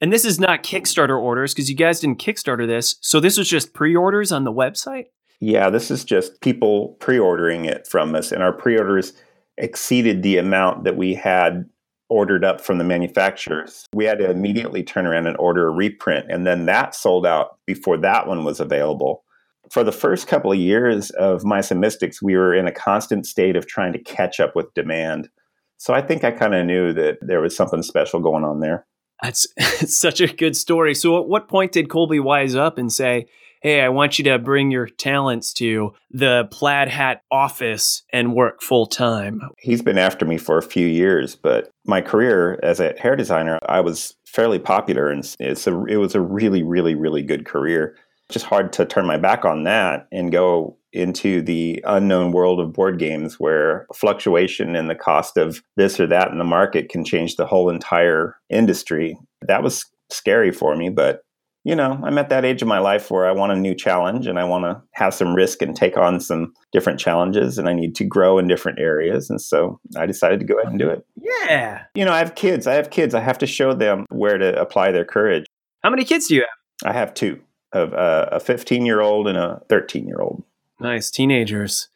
And 0.01 0.13
this 0.13 0.23
is 0.23 0.39
not 0.39 0.63
Kickstarter 0.63 1.19
orders 1.19 1.53
because 1.53 1.69
you 1.69 1.75
guys 1.75 1.99
didn't 1.99 2.19
Kickstarter 2.19 2.65
this. 2.65 2.95
So 3.01 3.19
this 3.19 3.37
was 3.37 3.49
just 3.49 3.73
pre 3.73 3.95
orders 3.95 4.31
on 4.31 4.45
the 4.45 4.53
website? 4.53 5.05
Yeah, 5.41 5.69
this 5.69 5.91
is 5.91 6.03
just 6.03 6.39
people 6.41 6.97
pre 6.99 7.19
ordering 7.19 7.65
it 7.65 7.87
from 7.87 8.15
us. 8.15 8.31
And 8.31 8.41
our 8.41 8.53
pre 8.53 8.77
orders 8.77 9.13
exceeded 9.57 10.23
the 10.23 10.37
amount 10.37 10.85
that 10.85 10.95
we 10.95 11.13
had 11.13 11.65
ordered 12.07 12.43
up 12.43 12.61
from 12.61 12.77
the 12.77 12.83
manufacturers. 12.83 13.85
We 13.93 14.05
had 14.05 14.19
to 14.19 14.29
immediately 14.29 14.83
turn 14.83 15.05
around 15.05 15.27
and 15.27 15.37
order 15.37 15.67
a 15.67 15.71
reprint. 15.71 16.31
And 16.31 16.47
then 16.47 16.65
that 16.65 16.95
sold 16.95 17.25
out 17.25 17.59
before 17.65 17.97
that 17.97 18.25
one 18.25 18.43
was 18.43 18.59
available. 18.59 19.23
For 19.71 19.83
the 19.83 19.91
first 19.91 20.27
couple 20.27 20.51
of 20.51 20.57
years 20.57 21.11
of 21.11 21.43
Mice 21.43 21.71
and 21.71 21.79
Mystics, 21.79 22.21
we 22.21 22.35
were 22.35 22.53
in 22.53 22.67
a 22.67 22.71
constant 22.71 23.27
state 23.27 23.55
of 23.55 23.67
trying 23.67 23.93
to 23.93 23.99
catch 23.99 24.39
up 24.39 24.55
with 24.55 24.73
demand. 24.73 25.29
So 25.77 25.93
I 25.93 26.01
think 26.01 26.23
I 26.23 26.31
kind 26.31 26.55
of 26.55 26.65
knew 26.65 26.91
that 26.93 27.19
there 27.21 27.41
was 27.41 27.55
something 27.55 27.83
special 27.83 28.19
going 28.19 28.43
on 28.43 28.59
there. 28.59 28.85
That's 29.21 29.47
such 29.95 30.21
a 30.21 30.27
good 30.27 30.55
story. 30.55 30.95
So, 30.95 31.19
at 31.19 31.27
what 31.27 31.49
point 31.49 31.73
did 31.73 31.89
Colby 31.89 32.19
wise 32.19 32.55
up 32.55 32.77
and 32.77 32.91
say, 32.91 33.27
Hey, 33.61 33.81
I 33.81 33.89
want 33.89 34.17
you 34.17 34.23
to 34.23 34.39
bring 34.39 34.71
your 34.71 34.87
talents 34.87 35.51
to 35.55 35.93
the 36.09 36.47
plaid 36.49 36.87
hat 36.87 37.23
office 37.29 38.03
and 38.13 38.33
work 38.33 38.61
full 38.61 38.85
time? 38.85 39.41
He's 39.57 39.81
been 39.81 39.97
after 39.97 40.25
me 40.25 40.37
for 40.37 40.57
a 40.57 40.63
few 40.63 40.87
years, 40.87 41.35
but 41.35 41.69
my 41.85 41.99
career 41.99 42.57
as 42.63 42.79
a 42.79 42.97
hair 42.97 43.17
designer, 43.17 43.59
I 43.67 43.81
was 43.81 44.15
fairly 44.25 44.59
popular 44.59 45.09
and 45.09 45.35
it's 45.41 45.67
a, 45.67 45.85
it 45.87 45.97
was 45.97 46.15
a 46.15 46.21
really, 46.21 46.63
really, 46.63 46.95
really 46.95 47.21
good 47.21 47.45
career. 47.45 47.97
Just 48.29 48.45
hard 48.45 48.71
to 48.73 48.85
turn 48.85 49.05
my 49.05 49.17
back 49.17 49.45
on 49.45 49.63
that 49.63 50.07
and 50.11 50.31
go 50.31 50.77
into 50.91 51.41
the 51.41 51.83
unknown 51.85 52.31
world 52.31 52.59
of 52.59 52.73
board 52.73 52.97
games 52.97 53.39
where 53.39 53.85
fluctuation 53.93 54.75
in 54.75 54.87
the 54.87 54.95
cost 54.95 55.37
of 55.37 55.61
this 55.77 55.99
or 55.99 56.07
that 56.07 56.31
in 56.31 56.37
the 56.37 56.43
market 56.43 56.89
can 56.89 57.05
change 57.05 57.35
the 57.35 57.45
whole 57.45 57.69
entire 57.69 58.35
industry. 58.49 59.17
That 59.47 59.63
was 59.63 59.85
scary 60.09 60.51
for 60.51 60.75
me, 60.75 60.89
but 60.89 61.21
you 61.65 61.75
know, 61.75 61.99
I'm 62.03 62.17
at 62.17 62.29
that 62.29 62.45
age 62.45 62.61
of 62.61 62.67
my 62.67 62.79
life 62.79 63.11
where 63.11 63.27
I 63.27 63.33
want 63.33 63.51
a 63.51 63.55
new 63.55 63.75
challenge 63.75 64.27
and 64.27 64.39
I 64.39 64.45
want 64.45 64.63
to 64.63 64.81
have 64.93 65.13
some 65.13 65.35
risk 65.35 65.61
and 65.61 65.75
take 65.75 65.97
on 65.97 66.21
some 66.21 66.53
different 66.71 66.99
challenges 66.99 67.57
and 67.57 67.67
I 67.67 67.73
need 67.73 67.95
to 67.95 68.05
grow 68.05 68.39
in 68.39 68.47
different 68.47 68.79
areas. 68.79 69.29
And 69.29 69.41
so 69.41 69.79
I 69.97 70.05
decided 70.05 70.39
to 70.39 70.45
go 70.45 70.55
ahead 70.55 70.71
and 70.71 70.79
do 70.79 70.89
it. 70.89 71.05
Yeah. 71.17 71.83
You 71.93 72.05
know, 72.05 72.13
I 72.13 72.19
have 72.19 72.35
kids. 72.35 72.65
I 72.65 72.75
have 72.75 72.89
kids. 72.89 73.13
I 73.13 73.19
have 73.19 73.37
to 73.39 73.45
show 73.45 73.73
them 73.73 74.05
where 74.09 74.37
to 74.37 74.59
apply 74.59 74.91
their 74.91 75.05
courage. 75.05 75.45
How 75.83 75.89
many 75.89 76.05
kids 76.05 76.27
do 76.27 76.35
you 76.35 76.41
have? 76.41 76.89
I 76.91 76.97
have 76.97 77.13
two 77.13 77.41
of 77.73 77.93
uh, 77.93 78.29
a 78.31 78.39
15 78.39 78.85
year 78.85 79.01
old 79.01 79.27
and 79.27 79.37
a 79.37 79.61
13 79.69 80.07
year 80.07 80.19
old. 80.19 80.43
Nice 80.79 81.11
teenagers. 81.11 81.89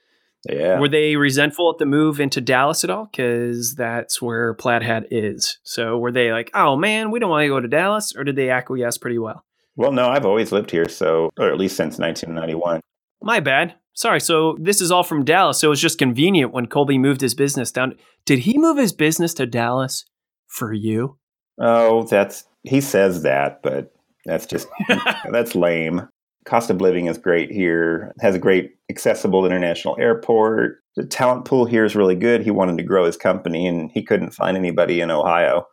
Yeah. 0.49 0.79
Were 0.79 0.89
they 0.89 1.15
resentful 1.15 1.71
at 1.71 1.77
the 1.77 1.85
move 1.85 2.19
into 2.19 2.41
Dallas 2.41 2.83
at 2.83 2.89
all? 2.89 3.05
Because 3.05 3.75
that's 3.75 4.21
where 4.21 4.53
Plaid 4.53 4.83
Hat 4.83 5.05
is. 5.09 5.57
So 5.63 5.97
were 5.97 6.11
they 6.11 6.31
like, 6.31 6.51
oh 6.53 6.75
man, 6.75 7.11
we 7.11 7.19
don't 7.19 7.29
want 7.29 7.43
to 7.43 7.47
go 7.47 7.59
to 7.59 7.67
Dallas? 7.67 8.13
Or 8.15 8.23
did 8.23 8.35
they 8.35 8.49
acquiesce 8.49 8.97
pretty 8.97 9.17
well? 9.17 9.45
Well, 9.75 9.91
no, 9.91 10.09
I've 10.09 10.25
always 10.25 10.51
lived 10.51 10.69
here. 10.69 10.87
So, 10.89 11.29
or 11.37 11.49
at 11.49 11.57
least 11.57 11.77
since 11.77 11.97
1991. 11.97 12.81
My 13.21 13.39
bad. 13.39 13.75
Sorry. 13.93 14.19
So 14.19 14.57
this 14.59 14.81
is 14.81 14.91
all 14.91 15.03
from 15.03 15.23
Dallas. 15.23 15.59
So 15.59 15.67
it 15.67 15.69
was 15.69 15.81
just 15.81 15.97
convenient 15.97 16.51
when 16.51 16.67
Colby 16.67 16.97
moved 16.97 17.21
his 17.21 17.35
business 17.35 17.71
down. 17.71 17.95
Did 18.25 18.39
he 18.39 18.57
move 18.57 18.77
his 18.77 18.91
business 18.91 19.33
to 19.35 19.45
Dallas 19.45 20.05
for 20.47 20.73
you? 20.73 21.17
Oh, 21.59 22.03
that's, 22.03 22.45
he 22.63 22.81
says 22.81 23.23
that, 23.23 23.61
but 23.61 23.92
that's 24.25 24.45
just, 24.45 24.67
that's 25.31 25.55
lame 25.55 26.07
cost 26.43 26.69
of 26.69 26.81
living 26.81 27.07
is 27.07 27.17
great 27.17 27.51
here. 27.51 28.13
Has 28.19 28.35
a 28.35 28.39
great 28.39 28.75
accessible 28.89 29.45
international 29.45 29.97
airport. 29.99 30.79
The 30.95 31.05
talent 31.05 31.45
pool 31.45 31.65
here 31.65 31.85
is 31.85 31.95
really 31.95 32.15
good. 32.15 32.41
He 32.41 32.51
wanted 32.51 32.77
to 32.77 32.83
grow 32.83 33.05
his 33.05 33.17
company 33.17 33.67
and 33.67 33.89
he 33.91 34.03
couldn't 34.03 34.31
find 34.31 34.57
anybody 34.57 35.01
in 35.01 35.11
Ohio 35.11 35.65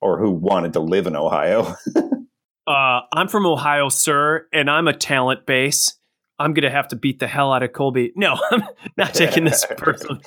or 0.00 0.18
who 0.18 0.30
wanted 0.30 0.72
to 0.74 0.80
live 0.80 1.06
in 1.06 1.16
Ohio. 1.16 1.74
uh, 2.66 3.00
I'm 3.12 3.28
from 3.28 3.46
Ohio, 3.46 3.88
sir, 3.88 4.46
and 4.52 4.70
I'm 4.70 4.88
a 4.88 4.96
talent 4.96 5.46
base. 5.46 5.96
I'm 6.38 6.54
going 6.54 6.62
to 6.62 6.70
have 6.70 6.88
to 6.88 6.96
beat 6.96 7.18
the 7.18 7.26
hell 7.26 7.52
out 7.52 7.62
of 7.62 7.72
Colby. 7.72 8.12
No, 8.16 8.38
I'm 8.50 8.62
not 8.96 9.14
taking 9.14 9.44
this 9.44 9.66
personally. 9.76 10.22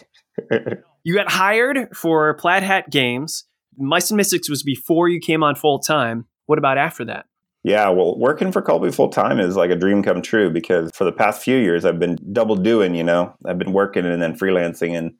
you 1.03 1.15
got 1.15 1.31
hired 1.31 1.95
for 1.95 2.35
Plaid 2.35 2.63
Hat 2.63 2.89
Games. 2.91 3.45
Mice 3.77 4.11
and 4.11 4.17
Mystics 4.17 4.49
was 4.49 4.61
before 4.61 5.09
you 5.09 5.19
came 5.19 5.41
on 5.41 5.55
full 5.55 5.79
time. 5.79 6.25
What 6.45 6.59
about 6.59 6.77
after 6.77 7.05
that? 7.05 7.25
Yeah, 7.63 7.89
well, 7.89 8.17
working 8.17 8.51
for 8.51 8.61
Colby 8.61 8.91
full 8.91 9.09
time 9.09 9.39
is 9.39 9.55
like 9.55 9.71
a 9.71 9.75
dream 9.75 10.03
come 10.03 10.21
true 10.21 10.49
because 10.49 10.91
for 10.93 11.05
the 11.05 11.13
past 11.13 11.41
few 11.41 11.57
years 11.57 11.85
I've 11.85 11.99
been 11.99 12.17
double 12.33 12.57
doing, 12.57 12.93
you 12.93 13.03
know, 13.03 13.33
I've 13.45 13.57
been 13.57 13.71
working 13.71 14.05
and 14.05 14.21
then 14.21 14.37
freelancing 14.37 14.97
and 14.97 15.13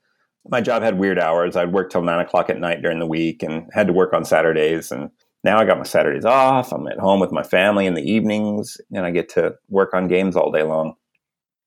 my 0.46 0.60
job 0.60 0.82
had 0.82 0.98
weird 0.98 1.18
hours. 1.18 1.56
I'd 1.56 1.72
work 1.72 1.90
till 1.90 2.02
nine 2.02 2.20
o'clock 2.20 2.50
at 2.50 2.60
night 2.60 2.82
during 2.82 2.98
the 2.98 3.06
week 3.06 3.42
and 3.42 3.68
had 3.72 3.86
to 3.86 3.94
work 3.94 4.12
on 4.12 4.26
Saturdays. 4.26 4.92
And 4.92 5.10
now 5.42 5.58
I 5.58 5.64
got 5.64 5.78
my 5.78 5.84
Saturdays 5.84 6.26
off. 6.26 6.70
I'm 6.70 6.86
at 6.86 6.98
home 6.98 7.18
with 7.18 7.32
my 7.32 7.42
family 7.42 7.86
in 7.86 7.94
the 7.94 8.02
evenings 8.02 8.76
and 8.92 9.06
I 9.06 9.10
get 9.10 9.30
to 9.30 9.54
work 9.70 9.94
on 9.94 10.06
games 10.06 10.36
all 10.36 10.52
day 10.52 10.62
long. 10.62 10.96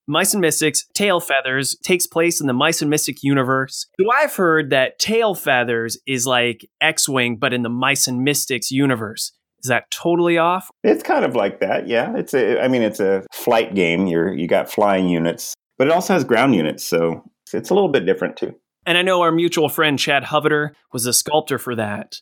Mice 0.10 0.34
and 0.34 0.42
Mystics, 0.42 0.86
Tail 0.94 1.20
Feathers 1.20 1.76
takes 1.84 2.08
place 2.08 2.40
in 2.40 2.48
the 2.48 2.54
Mice 2.54 2.82
and 2.82 2.90
Mystic 2.90 3.24
universe. 3.24 3.88
So 4.00 4.10
I've 4.10 4.36
heard 4.36 4.70
that 4.70 5.00
Tail 5.00 5.36
Feathers 5.36 5.98
is 6.08 6.26
like 6.26 6.70
X 6.80 7.10
Wing, 7.10 7.36
but 7.36 7.52
in 7.52 7.64
the 7.64 7.70
Mice 7.70 8.08
and 8.08 8.24
Mystics 8.24 8.72
universe. 8.72 9.34
Is 9.68 9.70
that 9.70 9.92
totally 9.92 10.38
off? 10.38 10.72
It's 10.82 11.04
kind 11.04 11.26
of 11.26 11.36
like 11.36 11.60
that. 11.60 11.90
Yeah, 11.90 12.16
it's 12.16 12.34
a. 12.34 12.64
I 12.64 12.70
mean, 12.70 12.82
it's 12.82 13.02
a 13.02 13.26
flight 13.34 13.76
game. 13.76 14.08
You're 14.08 14.34
you 14.34 14.48
got 14.48 14.72
flying 14.72 15.10
units, 15.10 15.54
but 15.78 15.88
it 15.88 15.94
also 15.94 16.14
has 16.14 16.24
ground 16.24 16.56
units, 16.56 16.86
so 16.86 17.22
it's 17.54 17.70
a 17.70 17.74
little 17.74 17.90
bit 17.90 18.06
different 18.06 18.38
too. 18.38 18.56
And 18.86 18.98
I 18.98 19.02
know 19.02 19.22
our 19.24 19.32
mutual 19.34 19.68
friend 19.68 20.00
Chad 20.00 20.24
Hoverter 20.24 20.70
was 20.94 21.06
a 21.06 21.12
sculptor 21.12 21.58
for 21.58 21.76
that. 21.76 22.22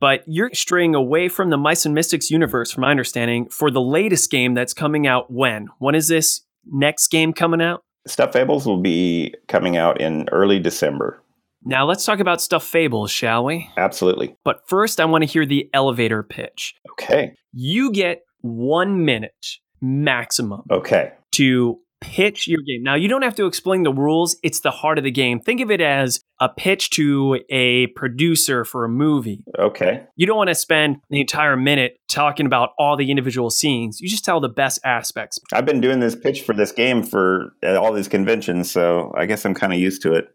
But 0.00 0.24
you're 0.26 0.50
straying 0.52 0.96
away 0.96 1.28
from 1.28 1.50
the 1.50 1.56
Mice 1.56 1.86
and 1.86 1.94
Mystics 1.94 2.28
universe, 2.28 2.72
from 2.72 2.80
my 2.80 2.90
understanding, 2.90 3.48
for 3.48 3.70
the 3.70 3.82
latest 3.82 4.32
game 4.32 4.54
that's 4.54 4.74
coming 4.74 5.06
out 5.06 5.30
when? 5.30 5.68
When 5.78 5.94
is 5.94 6.08
this 6.08 6.40
next 6.66 7.08
game 7.08 7.32
coming 7.32 7.60
out? 7.62 7.84
Stuff 8.08 8.32
Fables 8.32 8.66
will 8.66 8.80
be 8.80 9.32
coming 9.46 9.76
out 9.76 10.00
in 10.00 10.28
early 10.32 10.58
December. 10.58 11.22
Now 11.64 11.86
let's 11.86 12.04
talk 12.04 12.20
about 12.20 12.40
Stuff 12.40 12.64
Fables, 12.64 13.10
shall 13.10 13.44
we? 13.44 13.68
Absolutely. 13.76 14.34
But 14.44 14.60
first, 14.68 15.00
I 15.00 15.04
want 15.04 15.22
to 15.22 15.26
hear 15.30 15.44
the 15.44 15.68
elevator 15.74 16.22
pitch. 16.22 16.74
Okay. 16.92 17.34
You 17.52 17.92
get 17.92 18.22
one 18.40 19.04
minute 19.04 19.46
maximum 19.82 20.62
Okay. 20.70 21.12
to 21.32 21.78
pitch 22.00 22.48
your 22.48 22.60
game. 22.62 22.82
Now, 22.82 22.94
you 22.94 23.08
don't 23.08 23.20
have 23.20 23.34
to 23.34 23.44
explain 23.44 23.82
the 23.82 23.92
rules, 23.92 24.34
it's 24.42 24.60
the 24.60 24.70
heart 24.70 24.96
of 24.96 25.04
the 25.04 25.10
game. 25.10 25.38
Think 25.38 25.60
of 25.60 25.70
it 25.70 25.82
as 25.82 26.22
a 26.40 26.48
pitch 26.48 26.88
to 26.90 27.40
a 27.50 27.88
producer 27.88 28.64
for 28.64 28.86
a 28.86 28.88
movie. 28.88 29.44
Okay. 29.58 30.04
You 30.16 30.26
don't 30.26 30.38
want 30.38 30.48
to 30.48 30.54
spend 30.54 30.96
the 31.10 31.20
entire 31.20 31.58
minute 31.58 31.98
talking 32.08 32.46
about 32.46 32.70
all 32.78 32.96
the 32.96 33.10
individual 33.10 33.50
scenes. 33.50 34.00
You 34.00 34.08
just 34.08 34.24
tell 34.24 34.40
the 34.40 34.48
best 34.48 34.80
aspects. 34.82 35.38
I've 35.52 35.66
been 35.66 35.82
doing 35.82 36.00
this 36.00 36.16
pitch 36.16 36.40
for 36.40 36.54
this 36.54 36.72
game 36.72 37.02
for 37.02 37.52
uh, 37.62 37.76
all 37.78 37.92
these 37.92 38.08
conventions, 38.08 38.70
so 38.70 39.12
I 39.14 39.26
guess 39.26 39.44
I'm 39.44 39.52
kind 39.54 39.74
of 39.74 39.78
used 39.78 40.00
to 40.02 40.14
it. 40.14 40.28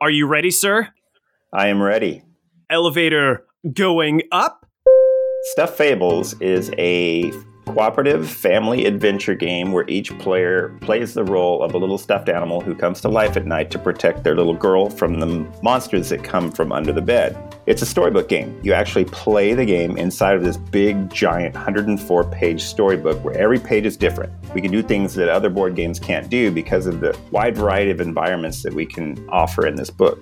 Are 0.00 0.10
you 0.10 0.28
ready, 0.28 0.52
sir? 0.52 0.90
I 1.52 1.66
am 1.68 1.82
ready. 1.82 2.22
Elevator 2.70 3.44
going 3.72 4.22
up. 4.30 4.64
Stuff 5.54 5.76
Fables 5.76 6.40
is 6.40 6.70
a 6.78 7.32
cooperative 7.78 8.28
family 8.28 8.86
adventure 8.86 9.36
game 9.36 9.70
where 9.70 9.84
each 9.88 10.10
player 10.18 10.76
plays 10.80 11.14
the 11.14 11.22
role 11.22 11.62
of 11.62 11.74
a 11.74 11.78
little 11.78 11.96
stuffed 11.96 12.28
animal 12.28 12.60
who 12.60 12.74
comes 12.74 13.00
to 13.00 13.08
life 13.08 13.36
at 13.36 13.46
night 13.46 13.70
to 13.70 13.78
protect 13.78 14.24
their 14.24 14.34
little 14.34 14.52
girl 14.52 14.90
from 14.90 15.20
the 15.20 15.46
monsters 15.62 16.08
that 16.08 16.24
come 16.24 16.50
from 16.50 16.72
under 16.72 16.92
the 16.92 17.00
bed. 17.00 17.36
It's 17.66 17.80
a 17.80 17.86
storybook 17.86 18.28
game. 18.28 18.58
You 18.64 18.72
actually 18.72 19.04
play 19.04 19.54
the 19.54 19.64
game 19.64 19.96
inside 19.96 20.34
of 20.34 20.42
this 20.42 20.56
big, 20.56 21.08
giant 21.08 21.54
104 21.54 22.24
page 22.24 22.62
storybook 22.62 23.22
where 23.22 23.38
every 23.38 23.60
page 23.60 23.86
is 23.86 23.96
different. 23.96 24.32
We 24.52 24.60
can 24.60 24.72
do 24.72 24.82
things 24.82 25.14
that 25.14 25.28
other 25.28 25.48
board 25.48 25.76
games 25.76 26.00
can't 26.00 26.28
do 26.28 26.50
because 26.50 26.86
of 26.86 26.98
the 26.98 27.16
wide 27.30 27.56
variety 27.56 27.92
of 27.92 28.00
environments 28.00 28.64
that 28.64 28.74
we 28.74 28.86
can 28.86 29.24
offer 29.28 29.68
in 29.68 29.76
this 29.76 29.90
book. 29.90 30.18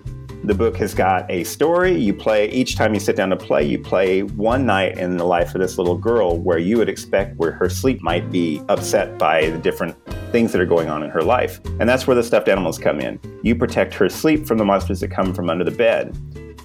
The 0.46 0.54
book 0.54 0.76
has 0.76 0.94
got 0.94 1.28
a 1.28 1.42
story. 1.42 1.98
You 1.98 2.14
play 2.14 2.48
each 2.50 2.76
time 2.76 2.94
you 2.94 3.00
sit 3.00 3.16
down 3.16 3.30
to 3.30 3.36
play, 3.36 3.64
you 3.64 3.80
play 3.80 4.22
one 4.22 4.64
night 4.64 4.96
in 4.96 5.16
the 5.16 5.24
life 5.24 5.56
of 5.56 5.60
this 5.60 5.76
little 5.76 5.98
girl 5.98 6.38
where 6.38 6.58
you 6.58 6.78
would 6.78 6.88
expect 6.88 7.36
where 7.36 7.50
her 7.50 7.68
sleep 7.68 8.00
might 8.00 8.30
be 8.30 8.62
upset 8.68 9.18
by 9.18 9.50
the 9.50 9.58
different 9.58 9.96
things 10.30 10.52
that 10.52 10.60
are 10.60 10.66
going 10.66 10.88
on 10.88 11.02
in 11.02 11.10
her 11.10 11.22
life. 11.22 11.58
And 11.80 11.88
that's 11.88 12.06
where 12.06 12.14
the 12.14 12.22
stuffed 12.22 12.46
animals 12.46 12.78
come 12.78 13.00
in. 13.00 13.18
You 13.42 13.56
protect 13.56 13.92
her 13.94 14.08
sleep 14.08 14.46
from 14.46 14.58
the 14.58 14.64
monsters 14.64 15.00
that 15.00 15.08
come 15.08 15.34
from 15.34 15.50
under 15.50 15.64
the 15.64 15.72
bed. 15.72 16.16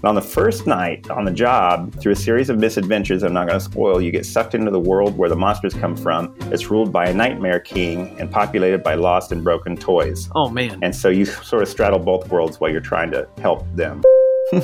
And 0.02 0.10
on 0.10 0.16
the 0.16 0.22
first 0.22 0.66
night 0.66 1.12
on 1.12 1.26
the 1.26 1.32
job, 1.32 1.94
through 2.02 2.14
a 2.14 2.16
series 2.16 2.50
of 2.50 2.58
misadventures 2.58 3.22
I'm 3.22 3.34
not 3.34 3.48
going 3.48 3.60
to 3.60 3.64
spoil, 3.64 4.02
you 4.02 4.12
get 4.12 4.26
sucked 4.26 4.56
into 4.56 4.72
the 4.72 4.80
world 4.80 5.16
where 5.16 5.30
the 5.30 5.36
monsters 5.36 5.76
come 5.76 5.96
from. 5.96 6.36
It's 6.52 6.72
ruled 6.72 6.92
by 6.92 7.06
a 7.06 7.14
nightmare 7.14 7.60
king 7.60 8.20
and 8.20 8.32
populated 8.32 8.82
by 8.82 8.96
lost 8.96 9.32
and 9.32 9.44
broken 9.44 9.78
toys. 9.78 10.28
Oh, 10.36 10.50
man. 10.50 10.80
And 10.82 10.96
so 10.96 11.10
you 11.10 11.26
sort 11.26 11.62
of 11.62 11.70
straddle 11.70 12.00
both 12.00 12.32
worlds 12.32 12.60
while 12.60 12.72
you're 12.72 12.82
trying 12.82 13.12
to 13.12 13.30
help 13.40 13.64
them. 13.76 14.04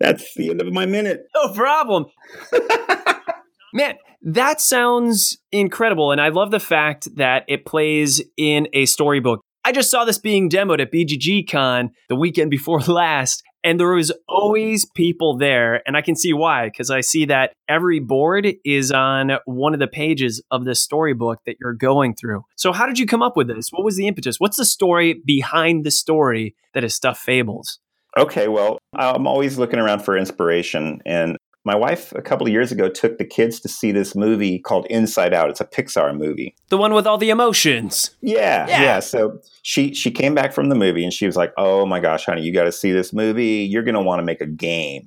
That's 0.00 0.34
the 0.34 0.50
end 0.50 0.60
of 0.60 0.72
my 0.72 0.86
minute. 0.86 1.26
No 1.34 1.52
problem. 1.52 2.06
Man, 3.74 3.96
that 4.22 4.60
sounds 4.60 5.38
incredible. 5.52 6.12
And 6.12 6.20
I 6.20 6.28
love 6.28 6.50
the 6.50 6.60
fact 6.60 7.08
that 7.16 7.44
it 7.48 7.64
plays 7.64 8.22
in 8.36 8.68
a 8.72 8.86
storybook. 8.86 9.40
I 9.64 9.70
I 9.70 9.72
just 9.72 9.90
saw 9.92 10.04
this 10.04 10.18
being 10.18 10.50
demoed 10.50 10.80
at 10.80 10.90
BGG 10.90 11.48
Con 11.48 11.90
the 12.08 12.16
weekend 12.16 12.50
before 12.50 12.80
last, 12.88 13.44
and 13.62 13.78
there 13.78 13.92
was 13.92 14.10
always 14.26 14.84
people 14.96 15.36
there. 15.36 15.80
And 15.86 15.96
I 15.96 16.02
can 16.02 16.16
see 16.16 16.32
why, 16.32 16.66
because 16.66 16.90
I 16.90 17.02
see 17.02 17.26
that 17.26 17.52
every 17.68 18.00
board 18.00 18.48
is 18.64 18.90
on 18.90 19.32
one 19.44 19.72
of 19.72 19.78
the 19.78 19.86
pages 19.86 20.42
of 20.50 20.64
the 20.64 20.74
storybook 20.74 21.38
that 21.46 21.54
you're 21.60 21.74
going 21.74 22.16
through. 22.16 22.42
So, 22.56 22.72
how 22.72 22.84
did 22.84 22.98
you 22.98 23.06
come 23.06 23.22
up 23.22 23.36
with 23.36 23.46
this? 23.46 23.68
What 23.70 23.84
was 23.84 23.96
the 23.96 24.08
impetus? 24.08 24.40
What's 24.40 24.56
the 24.56 24.64
story 24.64 25.22
behind 25.24 25.84
the 25.84 25.92
story 25.92 26.56
that 26.74 26.82
is 26.82 26.96
Stuff 26.96 27.20
Fables? 27.20 27.78
Okay, 28.18 28.48
well, 28.48 28.78
I'm 28.94 29.26
always 29.26 29.58
looking 29.58 29.78
around 29.78 30.00
for 30.00 30.16
inspiration. 30.16 31.00
And 31.06 31.36
my 31.64 31.76
wife, 31.76 32.12
a 32.12 32.22
couple 32.22 32.46
of 32.46 32.52
years 32.52 32.72
ago, 32.72 32.88
took 32.88 33.18
the 33.18 33.24
kids 33.24 33.60
to 33.60 33.68
see 33.68 33.92
this 33.92 34.14
movie 34.14 34.58
called 34.58 34.86
Inside 34.88 35.34
Out. 35.34 35.50
It's 35.50 35.60
a 35.60 35.66
Pixar 35.66 36.16
movie. 36.16 36.56
The 36.70 36.78
one 36.78 36.94
with 36.94 37.06
all 37.06 37.18
the 37.18 37.30
emotions. 37.30 38.16
Yeah, 38.22 38.66
yeah. 38.66 38.82
yeah. 38.82 39.00
So 39.00 39.40
she 39.62 39.94
she 39.94 40.10
came 40.10 40.34
back 40.34 40.52
from 40.52 40.70
the 40.70 40.74
movie 40.74 41.04
and 41.04 41.12
she 41.12 41.26
was 41.26 41.36
like, 41.36 41.52
"Oh 41.58 41.84
my 41.84 42.00
gosh, 42.00 42.24
honey, 42.24 42.42
you 42.42 42.52
got 42.52 42.64
to 42.64 42.72
see 42.72 42.92
this 42.92 43.12
movie. 43.12 43.68
You're 43.70 43.82
going 43.82 43.94
to 43.94 44.02
want 44.02 44.20
to 44.20 44.24
make 44.24 44.40
a 44.40 44.46
game." 44.46 45.04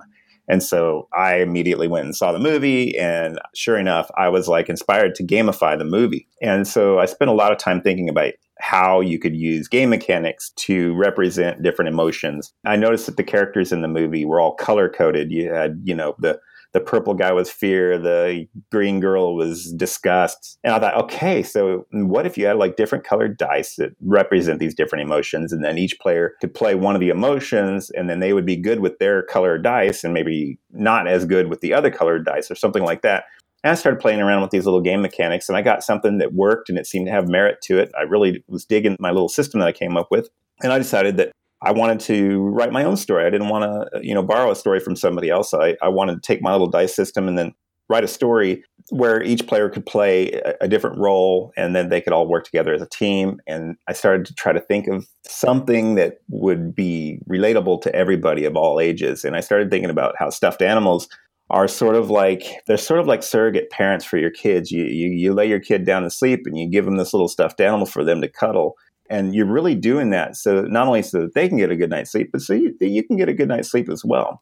And 0.47 0.61
so 0.61 1.07
I 1.17 1.37
immediately 1.37 1.87
went 1.87 2.05
and 2.05 2.15
saw 2.15 2.31
the 2.31 2.39
movie. 2.39 2.97
And 2.97 3.39
sure 3.55 3.77
enough, 3.77 4.11
I 4.17 4.29
was 4.29 4.47
like 4.47 4.69
inspired 4.69 5.15
to 5.15 5.23
gamify 5.23 5.77
the 5.77 5.85
movie. 5.85 6.27
And 6.41 6.67
so 6.67 6.99
I 6.99 7.05
spent 7.05 7.29
a 7.29 7.33
lot 7.33 7.51
of 7.51 7.57
time 7.57 7.81
thinking 7.81 8.09
about 8.09 8.33
how 8.63 9.01
you 9.01 9.19
could 9.19 9.35
use 9.35 9.67
game 9.67 9.89
mechanics 9.89 10.51
to 10.55 10.93
represent 10.93 11.61
different 11.61 11.89
emotions. 11.89 12.53
I 12.65 12.77
noticed 12.77 13.07
that 13.07 13.17
the 13.17 13.23
characters 13.23 13.73
in 13.73 13.81
the 13.81 13.89
movie 13.89 14.23
were 14.23 14.39
all 14.39 14.55
color 14.55 14.89
coded. 14.89 15.31
You 15.31 15.51
had, 15.51 15.81
you 15.83 15.93
know, 15.93 16.15
the 16.19 16.39
the 16.71 16.79
purple 16.79 17.13
guy 17.13 17.31
was 17.31 17.51
fear, 17.51 17.99
the 17.99 18.47
green 18.71 18.99
girl 18.99 19.35
was 19.35 19.71
disgust. 19.73 20.57
And 20.63 20.73
I 20.73 20.79
thought, 20.79 21.03
okay, 21.03 21.43
so 21.43 21.85
what 21.91 22.25
if 22.25 22.35
you 22.35 22.47
had 22.47 22.57
like 22.57 22.77
different 22.77 23.03
colored 23.03 23.37
dice 23.37 23.75
that 23.75 23.91
represent 24.01 24.59
these 24.59 24.73
different 24.73 25.03
emotions? 25.03 25.53
And 25.53 25.63
then 25.63 25.77
each 25.77 25.99
player 25.99 26.33
could 26.41 26.53
play 26.53 26.73
one 26.73 26.95
of 26.95 27.01
the 27.01 27.09
emotions, 27.09 27.91
and 27.91 28.09
then 28.09 28.21
they 28.21 28.33
would 28.33 28.45
be 28.45 28.55
good 28.55 28.79
with 28.79 28.97
their 28.97 29.23
colored 29.23 29.61
dice 29.61 30.03
and 30.03 30.15
maybe 30.15 30.57
not 30.71 31.07
as 31.07 31.25
good 31.25 31.47
with 31.47 31.61
the 31.61 31.73
other 31.73 31.91
colored 31.91 32.25
dice 32.25 32.49
or 32.49 32.55
something 32.55 32.83
like 32.83 33.03
that. 33.03 33.25
And 33.63 33.71
I 33.71 33.75
started 33.75 34.01
playing 34.01 34.19
around 34.19 34.41
with 34.41 34.51
these 34.51 34.65
little 34.65 34.81
game 34.81 35.01
mechanics, 35.01 35.47
and 35.47 35.57
I 35.57 35.61
got 35.61 35.83
something 35.83 36.17
that 36.17 36.33
worked 36.33 36.69
and 36.69 36.77
it 36.77 36.85
seemed 36.85 37.07
to 37.07 37.11
have 37.11 37.29
merit 37.29 37.61
to 37.63 37.79
it. 37.79 37.91
I 37.97 38.01
really 38.01 38.43
was 38.47 38.65
digging 38.65 38.97
my 38.99 39.11
little 39.11 39.29
system 39.29 39.59
that 39.59 39.67
I 39.67 39.71
came 39.71 39.95
up 39.95 40.11
with. 40.11 40.29
And 40.61 40.71
I 40.71 40.77
decided 40.77 41.17
that 41.17 41.31
I 41.61 41.71
wanted 41.71 42.01
to 42.01 42.41
write 42.49 42.73
my 42.73 42.83
own 42.83 42.97
story. 42.97 43.25
I 43.25 43.29
didn't 43.29 43.49
want 43.49 43.63
to, 43.63 44.05
you 44.05 44.13
know, 44.13 44.21
borrow 44.21 44.51
a 44.51 44.55
story 44.55 44.79
from 44.79 44.95
somebody 44.95 45.29
else. 45.29 45.53
I, 45.53 45.77
I 45.81 45.87
wanted 45.87 46.15
to 46.15 46.21
take 46.21 46.41
my 46.41 46.51
little 46.51 46.67
dice 46.67 46.93
system 46.93 47.27
and 47.27 47.37
then 47.37 47.53
write 47.89 48.03
a 48.03 48.07
story 48.07 48.63
where 48.89 49.21
each 49.23 49.47
player 49.47 49.69
could 49.69 49.85
play 49.85 50.31
a, 50.31 50.55
a, 50.61 50.67
different 50.67 50.97
role 50.97 51.53
and 51.55 51.75
then 51.75 51.89
they 51.89 52.01
could 52.01 52.13
all 52.13 52.27
work 52.27 52.43
together 52.43 52.73
as 52.73 52.81
a 52.81 52.87
team. 52.87 53.39
And 53.47 53.77
I 53.87 53.93
started 53.93 54.25
to 54.25 54.33
try 54.33 54.51
to 54.51 54.59
think 54.59 54.87
of 54.87 55.07
something 55.25 55.95
that 55.95 56.19
would 56.29 56.75
be 56.75 57.19
relatable 57.29 57.81
to 57.81 57.95
everybody 57.95 58.45
of 58.45 58.55
all 58.55 58.79
ages. 58.79 59.23
And 59.23 59.35
I 59.35 59.41
started 59.41 59.69
thinking 59.69 59.89
about 59.89 60.15
how 60.17 60.29
stuffed 60.29 60.61
animals 60.61 61.07
are 61.53 61.67
sort 61.67 61.95
of 61.95 62.09
like 62.09 62.63
they're 62.65 62.77
sort 62.77 62.99
of 62.99 63.05
like 63.05 63.21
surrogate 63.21 63.69
parents 63.69 64.03
for 64.03 64.17
your 64.17 64.31
kids. 64.31 64.71
You, 64.71 64.85
you 64.85 65.09
you 65.09 65.33
lay 65.33 65.47
your 65.47 65.59
kid 65.59 65.85
down 65.85 66.01
to 66.01 66.09
sleep 66.09 66.41
and 66.45 66.57
you 66.57 66.67
give 66.67 66.83
them 66.83 66.97
this 66.97 67.13
little 67.13 67.27
stuffed 67.27 67.61
animal 67.61 67.85
for 67.85 68.03
them 68.03 68.21
to 68.21 68.27
cuddle, 68.27 68.75
and 69.07 69.35
you're 69.35 69.45
really 69.45 69.75
doing 69.75 70.09
that 70.09 70.35
so 70.35 70.63
not 70.63 70.87
only 70.87 71.03
so 71.03 71.21
that 71.21 71.35
they 71.35 71.47
can 71.47 71.59
get 71.59 71.71
a 71.71 71.75
good 71.75 71.91
night's 71.91 72.11
sleep, 72.11 72.31
but 72.31 72.41
so 72.41 72.53
you, 72.53 72.75
you 72.81 73.03
can 73.03 73.17
get 73.17 73.29
a 73.29 73.33
good 73.33 73.47
night's 73.47 73.69
sleep 73.69 73.87
as 73.87 74.03
well. 74.03 74.41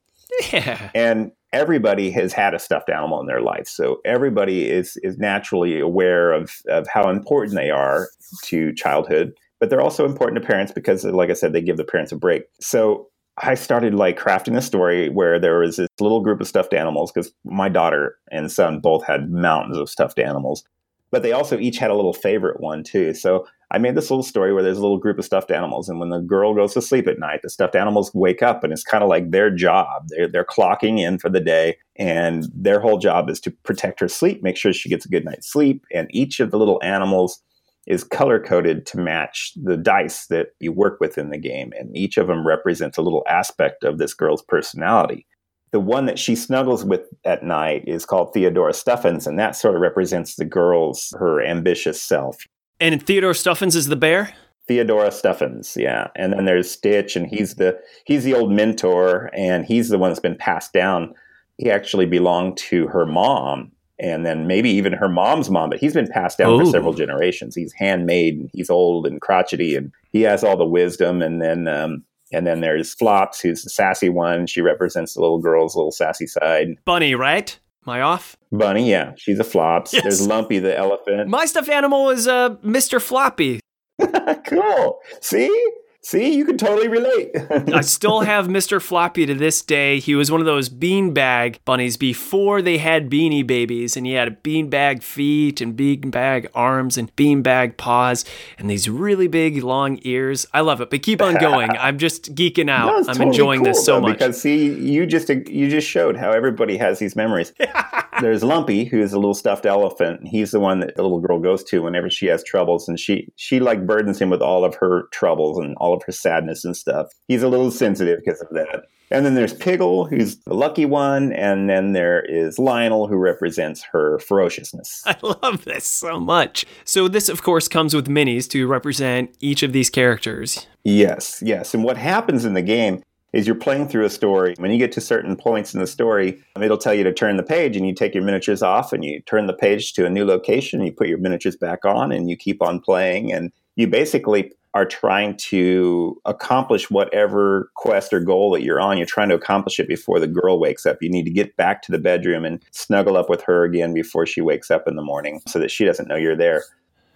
Yeah. 0.53 0.89
And 0.95 1.33
everybody 1.51 2.11
has 2.11 2.31
had 2.31 2.53
a 2.53 2.59
stuffed 2.59 2.89
animal 2.89 3.19
in 3.19 3.27
their 3.27 3.41
life, 3.41 3.67
so 3.67 3.99
everybody 4.05 4.69
is 4.69 4.97
is 5.03 5.17
naturally 5.17 5.81
aware 5.81 6.31
of 6.31 6.53
of 6.69 6.87
how 6.87 7.09
important 7.09 7.57
they 7.57 7.71
are 7.71 8.07
to 8.45 8.73
childhood. 8.73 9.33
But 9.59 9.69
they're 9.69 9.81
also 9.81 10.05
important 10.05 10.41
to 10.41 10.47
parents 10.47 10.71
because, 10.71 11.03
like 11.03 11.29
I 11.29 11.33
said, 11.33 11.51
they 11.51 11.61
give 11.61 11.75
the 11.75 11.83
parents 11.83 12.13
a 12.13 12.15
break. 12.15 12.43
So 12.61 13.10
I 13.37 13.55
started 13.55 13.93
like 13.93 14.19
crafting 14.19 14.57
a 14.57 14.61
story 14.61 15.09
where 15.09 15.39
there 15.39 15.59
was 15.59 15.77
this 15.77 15.87
little 15.99 16.21
group 16.21 16.41
of 16.41 16.47
stuffed 16.47 16.73
animals 16.73 17.11
because 17.11 17.31
my 17.43 17.69
daughter 17.69 18.17
and 18.31 18.51
son 18.51 18.79
both 18.79 19.05
had 19.05 19.31
mountains 19.31 19.77
of 19.77 19.89
stuffed 19.89 20.19
animals, 20.19 20.63
but 21.11 21.23
they 21.23 21.31
also 21.31 21.57
each 21.57 21.77
had 21.77 21.91
a 21.91 21.95
little 21.95 22.13
favorite 22.13 22.59
one 22.59 22.83
too. 22.83 23.13
So 23.13 23.47
I 23.73 23.77
made 23.77 23.95
this 23.95 24.11
little 24.11 24.23
story 24.23 24.53
where 24.53 24.61
there's 24.61 24.77
a 24.77 24.81
little 24.81 24.97
group 24.97 25.17
of 25.17 25.23
stuffed 25.23 25.49
animals, 25.49 25.87
and 25.87 25.97
when 25.97 26.09
the 26.09 26.19
girl 26.19 26.53
goes 26.53 26.73
to 26.73 26.81
sleep 26.81 27.07
at 27.07 27.19
night, 27.19 27.39
the 27.41 27.49
stuffed 27.49 27.75
animals 27.75 28.11
wake 28.13 28.43
up, 28.43 28.65
and 28.65 28.73
it's 28.73 28.83
kind 28.83 29.01
of 29.01 29.09
like 29.09 29.31
their 29.31 29.49
job. 29.49 30.07
They're, 30.09 30.27
they're 30.27 30.43
clocking 30.43 30.99
in 30.99 31.17
for 31.19 31.29
the 31.29 31.39
day, 31.39 31.77
and 31.95 32.49
their 32.53 32.81
whole 32.81 32.97
job 32.97 33.29
is 33.29 33.39
to 33.41 33.51
protect 33.63 34.01
her 34.01 34.09
sleep, 34.09 34.43
make 34.43 34.57
sure 34.57 34.73
she 34.73 34.89
gets 34.89 35.05
a 35.05 35.09
good 35.09 35.23
night's 35.23 35.49
sleep. 35.49 35.85
And 35.93 36.09
each 36.11 36.41
of 36.41 36.51
the 36.51 36.59
little 36.59 36.81
animals 36.83 37.41
is 37.87 38.03
color 38.03 38.39
coded 38.39 38.85
to 38.87 38.97
match 38.97 39.53
the 39.61 39.77
dice 39.77 40.27
that 40.27 40.47
you 40.59 40.71
work 40.71 40.99
with 40.99 41.17
in 41.17 41.29
the 41.29 41.37
game. 41.37 41.73
And 41.77 41.95
each 41.95 42.17
of 42.17 42.27
them 42.27 42.45
represents 42.45 42.97
a 42.97 43.01
little 43.01 43.23
aspect 43.27 43.83
of 43.83 43.97
this 43.97 44.13
girl's 44.13 44.43
personality. 44.43 45.25
The 45.71 45.79
one 45.79 46.05
that 46.05 46.19
she 46.19 46.35
snuggles 46.35 46.83
with 46.83 47.01
at 47.23 47.43
night 47.43 47.83
is 47.87 48.05
called 48.05 48.33
Theodora 48.33 48.73
Stuffins, 48.73 49.25
and 49.25 49.39
that 49.39 49.55
sort 49.55 49.75
of 49.75 49.81
represents 49.81 50.35
the 50.35 50.45
girl's, 50.45 51.13
her 51.17 51.41
ambitious 51.41 52.01
self. 52.01 52.45
And 52.79 53.01
Theodore 53.01 53.33
Stuffins 53.33 53.75
is 53.75 53.87
the 53.87 53.95
bear? 53.95 54.33
Theodora 54.67 55.11
Stuffins, 55.11 55.75
yeah. 55.77 56.07
And 56.15 56.33
then 56.33 56.45
there's 56.45 56.69
Stitch, 56.69 57.15
and 57.15 57.27
he's 57.27 57.55
the 57.55 57.79
he's 58.05 58.23
the 58.23 58.33
old 58.33 58.51
mentor, 58.51 59.29
and 59.33 59.65
he's 59.65 59.89
the 59.89 59.97
one 59.97 60.09
that's 60.09 60.19
been 60.19 60.35
passed 60.35 60.73
down. 60.73 61.13
He 61.57 61.71
actually 61.71 62.05
belonged 62.05 62.57
to 62.57 62.87
her 62.87 63.05
mom, 63.05 63.71
and 64.01 64.25
then 64.25 64.47
maybe 64.47 64.69
even 64.71 64.93
her 64.93 65.07
mom's 65.07 65.49
mom, 65.49 65.69
but 65.69 65.79
he's 65.79 65.93
been 65.93 66.07
passed 66.07 66.39
down 66.39 66.53
Ooh. 66.53 66.65
for 66.65 66.65
several 66.65 66.93
generations. 66.93 67.55
He's 67.55 67.71
handmade, 67.73 68.39
and 68.39 68.49
he's 68.51 68.69
old 68.69 69.05
and 69.05 69.21
crotchety, 69.21 69.75
and 69.75 69.91
he 70.11 70.21
has 70.23 70.43
all 70.43 70.57
the 70.57 70.65
wisdom. 70.65 71.21
And 71.21 71.39
then, 71.39 71.67
um, 71.67 72.03
and 72.33 72.47
then 72.47 72.61
there's 72.61 72.95
Flops, 72.95 73.39
who's 73.39 73.61
the 73.61 73.69
sassy 73.69 74.09
one. 74.09 74.47
She 74.47 74.61
represents 74.61 75.13
the 75.13 75.21
little 75.21 75.39
girl's 75.39 75.75
little 75.75 75.91
sassy 75.91 76.25
side. 76.25 76.69
Bunny, 76.83 77.13
right? 77.13 77.57
Am 77.85 77.93
I 77.93 78.01
off? 78.01 78.35
Bunny, 78.51 78.89
yeah, 78.89 79.13
she's 79.17 79.39
a 79.39 79.43
Flops. 79.43 79.93
Yes. 79.93 80.03
There's 80.03 80.27
Lumpy, 80.27 80.57
the 80.57 80.75
elephant. 80.75 81.29
My 81.29 81.45
stuffed 81.45 81.69
animal 81.69 82.09
is 82.09 82.27
uh, 82.27 82.55
Mr. 82.57 82.99
Floppy. 82.99 83.59
cool. 84.47 84.99
See, 85.21 85.71
See, 86.03 86.33
you 86.33 86.45
can 86.45 86.57
totally 86.57 86.87
relate. 86.87 87.29
I 87.71 87.81
still 87.81 88.21
have 88.21 88.47
Mr. 88.47 88.81
Floppy 88.81 89.27
to 89.27 89.35
this 89.35 89.61
day. 89.61 89.99
He 89.99 90.15
was 90.15 90.31
one 90.31 90.39
of 90.39 90.47
those 90.47 90.67
beanbag 90.67 91.59
bunnies 91.63 91.95
before 91.95 92.63
they 92.63 92.79
had 92.79 93.07
beanie 93.07 93.45
babies, 93.45 93.95
and 93.95 94.07
he 94.07 94.13
had 94.13 94.27
a 94.27 94.31
beanbag 94.31 95.03
feet 95.03 95.61
and 95.61 95.77
beanbag 95.77 96.47
arms 96.55 96.97
and 96.97 97.15
beanbag 97.15 97.77
paws 97.77 98.25
and 98.57 98.67
these 98.67 98.89
really 98.89 99.27
big 99.27 99.63
long 99.63 99.99
ears. 100.01 100.47
I 100.53 100.61
love 100.61 100.81
it, 100.81 100.89
but 100.89 101.03
keep 101.03 101.21
on 101.21 101.35
going. 101.35 101.69
I'm 101.79 101.99
just 101.99 102.33
geeking 102.33 102.69
out. 102.69 102.87
No, 102.87 102.97
I'm 102.97 103.05
totally 103.05 103.27
enjoying 103.27 103.59
cool, 103.59 103.65
this 103.65 103.85
so 103.85 103.95
though, 103.95 104.01
much. 104.01 104.17
Because 104.17 104.41
see, 104.41 104.73
you 104.73 105.05
just 105.05 105.29
you 105.29 105.69
just 105.69 105.87
showed 105.87 106.17
how 106.17 106.31
everybody 106.31 106.77
has 106.77 106.97
these 106.97 107.15
memories. 107.15 107.53
There's 108.21 108.43
Lumpy, 108.43 108.85
who's 108.85 109.13
a 109.13 109.19
little 109.19 109.35
stuffed 109.35 109.67
elephant. 109.67 110.27
He's 110.27 110.49
the 110.49 110.59
one 110.59 110.79
that 110.79 110.95
the 110.95 111.03
little 111.03 111.19
girl 111.19 111.39
goes 111.39 111.63
to 111.65 111.83
whenever 111.83 112.09
she 112.09 112.25
has 112.25 112.43
troubles, 112.43 112.89
and 112.89 112.99
she 112.99 113.31
she 113.35 113.59
like 113.59 113.85
burdens 113.85 114.19
him 114.19 114.31
with 114.31 114.41
all 114.41 114.65
of 114.65 114.73
her 114.75 115.03
troubles 115.11 115.59
and 115.59 115.75
all 115.77 115.90
all 115.91 115.97
of 115.97 116.03
her 116.03 116.11
sadness 116.11 116.63
and 116.63 116.75
stuff. 116.75 117.07
He's 117.27 117.43
a 117.43 117.49
little 117.49 117.71
sensitive 117.71 118.19
because 118.23 118.41
of 118.41 118.47
that. 118.51 118.85
And 119.11 119.25
then 119.25 119.35
there's 119.35 119.53
Piggle, 119.53 120.09
who's 120.09 120.37
the 120.37 120.53
lucky 120.53 120.85
one, 120.85 121.33
and 121.33 121.69
then 121.69 121.91
there 121.91 122.21
is 122.21 122.57
Lionel, 122.57 123.07
who 123.07 123.17
represents 123.17 123.83
her 123.91 124.19
ferociousness. 124.19 125.03
I 125.05 125.17
love 125.21 125.65
this 125.65 125.85
so 125.85 126.17
much. 126.17 126.65
So 126.85 127.09
this, 127.09 127.27
of 127.27 127.43
course, 127.43 127.67
comes 127.67 127.93
with 127.93 128.07
minis 128.07 128.49
to 128.51 128.65
represent 128.67 129.35
each 129.41 129.63
of 129.63 129.73
these 129.73 129.89
characters. 129.89 130.65
Yes, 130.85 131.43
yes. 131.45 131.73
And 131.73 131.83
what 131.83 131.97
happens 131.97 132.45
in 132.45 132.53
the 132.53 132.61
game 132.61 133.03
is 133.33 133.47
you're 133.47 133.55
playing 133.55 133.89
through 133.89 134.05
a 134.05 134.09
story. 134.09 134.55
When 134.57 134.71
you 134.71 134.77
get 134.77 134.91
to 134.93 135.01
certain 135.01 135.35
points 135.35 135.73
in 135.73 135.81
the 135.81 135.87
story, 135.87 136.41
it'll 136.61 136.77
tell 136.77 136.93
you 136.93 137.03
to 137.03 137.13
turn 137.13 137.37
the 137.37 137.43
page 137.43 137.75
and 137.77 137.85
you 137.85 137.93
take 137.93 138.13
your 138.13 138.23
miniatures 138.23 138.61
off 138.61 138.93
and 138.93 139.03
you 139.03 139.21
turn 139.21 139.47
the 139.47 139.53
page 139.53 139.93
to 139.93 140.05
a 140.05 140.09
new 140.09 140.25
location, 140.25 140.79
and 140.79 140.87
you 140.87 140.93
put 140.93 141.07
your 141.07 141.17
miniatures 141.17 141.55
back 141.55 141.85
on 141.85 142.11
and 142.11 142.29
you 142.29 142.37
keep 142.37 142.61
on 142.61 142.79
playing 142.79 143.31
and 143.31 143.51
you 143.75 143.87
basically 143.87 144.51
are 144.73 144.85
trying 144.85 145.35
to 145.35 146.19
accomplish 146.25 146.89
whatever 146.89 147.69
quest 147.75 148.13
or 148.13 148.21
goal 148.21 148.51
that 148.51 148.63
you're 148.63 148.79
on. 148.79 148.97
You're 148.97 149.05
trying 149.05 149.29
to 149.29 149.35
accomplish 149.35 149.79
it 149.79 149.87
before 149.87 150.19
the 150.19 150.27
girl 150.27 150.59
wakes 150.59 150.85
up. 150.85 150.97
You 151.01 151.09
need 151.09 151.25
to 151.25 151.31
get 151.31 151.57
back 151.57 151.81
to 151.83 151.91
the 151.91 151.99
bedroom 151.99 152.45
and 152.45 152.61
snuggle 152.71 153.17
up 153.17 153.29
with 153.29 153.41
her 153.43 153.63
again 153.63 153.93
before 153.93 154.25
she 154.25 154.39
wakes 154.39 154.71
up 154.71 154.87
in 154.87 154.95
the 154.95 155.01
morning 155.01 155.41
so 155.47 155.59
that 155.59 155.71
she 155.71 155.83
doesn't 155.83 156.07
know 156.07 156.15
you're 156.15 156.37
there. 156.37 156.63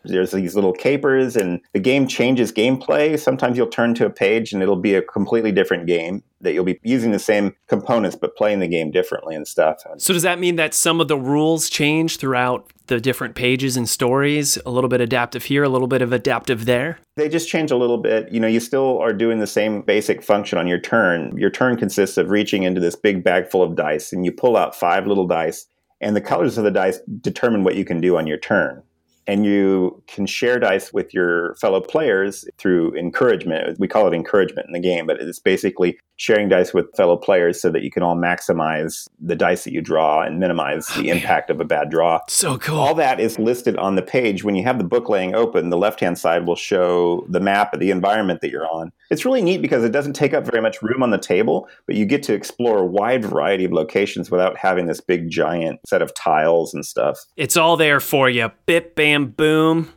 There's 0.07 0.31
these 0.31 0.55
little 0.55 0.73
capers, 0.73 1.35
and 1.35 1.61
the 1.73 1.79
game 1.79 2.07
changes 2.07 2.51
gameplay. 2.51 3.19
Sometimes 3.19 3.57
you'll 3.57 3.67
turn 3.67 3.93
to 3.95 4.05
a 4.05 4.09
page 4.09 4.53
and 4.53 4.61
it'll 4.61 4.75
be 4.75 4.95
a 4.95 5.01
completely 5.01 5.51
different 5.51 5.87
game 5.87 6.23
that 6.41 6.53
you'll 6.53 6.63
be 6.63 6.79
using 6.83 7.11
the 7.11 7.19
same 7.19 7.55
components 7.67 8.15
but 8.15 8.35
playing 8.35 8.59
the 8.59 8.67
game 8.67 8.91
differently 8.91 9.35
and 9.35 9.47
stuff. 9.47 9.83
So, 9.97 10.13
does 10.13 10.23
that 10.23 10.39
mean 10.39 10.55
that 10.55 10.73
some 10.73 11.01
of 11.01 11.07
the 11.07 11.17
rules 11.17 11.69
change 11.69 12.17
throughout 12.17 12.71
the 12.87 12.99
different 12.99 13.35
pages 13.35 13.75
and 13.75 13.89
stories? 13.89 14.57
A 14.65 14.71
little 14.71 14.89
bit 14.89 15.01
adaptive 15.01 15.45
here 15.45 15.63
a 15.63 15.69
little 15.69 15.87
bit 15.87 16.01
of 16.01 16.13
adaptive 16.13 16.65
there? 16.65 16.99
They 17.15 17.29
just 17.29 17.49
change 17.49 17.71
a 17.71 17.77
little 17.77 17.97
bit. 17.97 18.31
You 18.31 18.39
know 18.39 18.47
you 18.47 18.59
still 18.59 18.99
are 18.99 19.13
doing 19.13 19.39
the 19.39 19.47
same 19.47 19.81
basic 19.81 20.23
function 20.23 20.57
on 20.57 20.67
your 20.67 20.79
turn. 20.79 21.35
Your 21.37 21.49
turn 21.49 21.77
consists 21.77 22.17
of 22.17 22.29
reaching 22.29 22.63
into 22.63 22.79
this 22.79 22.95
big 22.95 23.23
bag 23.23 23.49
full 23.49 23.63
of 23.63 23.75
dice 23.75 24.13
and 24.13 24.25
you 24.25 24.31
pull 24.31 24.55
out 24.55 24.75
five 24.75 25.07
little 25.07 25.27
dice 25.27 25.65
and 26.01 26.15
the 26.15 26.21
colors 26.21 26.57
of 26.57 26.63
the 26.63 26.71
dice 26.71 26.99
determine 27.21 27.63
what 27.63 27.75
you 27.75 27.85
can 27.85 28.01
do 28.01 28.17
on 28.17 28.27
your 28.27 28.37
turn 28.37 28.83
and 29.27 29.45
you 29.45 30.01
can 30.07 30.25
share 30.25 30.59
dice 30.59 30.93
with 30.93 31.13
your 31.13 31.55
fellow 31.55 31.81
players 31.81 32.45
through 32.57 32.95
encouragement. 32.95 33.79
We 33.79 33.87
call 33.87 34.07
it 34.07 34.13
encouragement 34.13 34.67
in 34.67 34.73
the 34.73 34.79
game, 34.79 35.07
but 35.07 35.19
it's 35.19 35.39
basically 35.39 35.97
sharing 36.17 36.47
dice 36.47 36.73
with 36.73 36.85
fellow 36.95 37.17
players 37.17 37.61
so 37.61 37.69
that 37.69 37.83
you 37.83 37.91
can 37.91 38.03
all 38.03 38.15
maximize 38.15 39.07
the 39.19 39.35
dice 39.35 39.65
that 39.65 39.73
you 39.73 39.81
draw 39.81 40.21
and 40.21 40.39
minimize 40.39 40.87
the 40.95 41.09
impact 41.09 41.49
of 41.49 41.59
a 41.59 41.65
bad 41.65 41.89
draw. 41.89 42.19
So 42.29 42.57
cool. 42.57 42.79
All 42.79 42.95
that 42.95 43.19
is 43.19 43.37
listed 43.37 43.75
on 43.77 43.95
the 43.95 44.01
page. 44.01 44.43
When 44.43 44.55
you 44.55 44.63
have 44.63 44.77
the 44.77 44.85
book 44.85 45.09
laying 45.09 45.35
open, 45.35 45.69
the 45.69 45.77
left 45.77 45.99
hand 45.99 46.17
side 46.17 46.45
will 46.45 46.55
show 46.55 47.25
the 47.29 47.39
map 47.39 47.73
of 47.73 47.79
the 47.79 47.91
environment 47.91 48.41
that 48.41 48.49
you're 48.49 48.67
on. 48.67 48.91
It's 49.11 49.25
really 49.25 49.41
neat 49.41 49.61
because 49.61 49.83
it 49.83 49.91
doesn't 49.91 50.13
take 50.13 50.33
up 50.33 50.45
very 50.45 50.61
much 50.61 50.81
room 50.81 51.03
on 51.03 51.11
the 51.11 51.17
table, 51.17 51.67
but 51.85 51.95
you 51.95 52.05
get 52.05 52.23
to 52.23 52.33
explore 52.33 52.79
a 52.79 52.85
wide 52.85 53.23
variety 53.23 53.65
of 53.65 53.71
locations 53.71 54.31
without 54.31 54.57
having 54.57 54.87
this 54.87 54.99
big 54.99 55.29
giant 55.29 55.79
set 55.87 56.01
of 56.01 56.13
tiles 56.13 56.73
and 56.73 56.85
stuff. 56.85 57.19
It's 57.35 57.57
all 57.57 57.77
there 57.77 57.99
for 57.99 58.29
you. 58.29 58.51
Bip, 58.65 58.95
bam, 58.95 59.14
boom. 59.23 59.91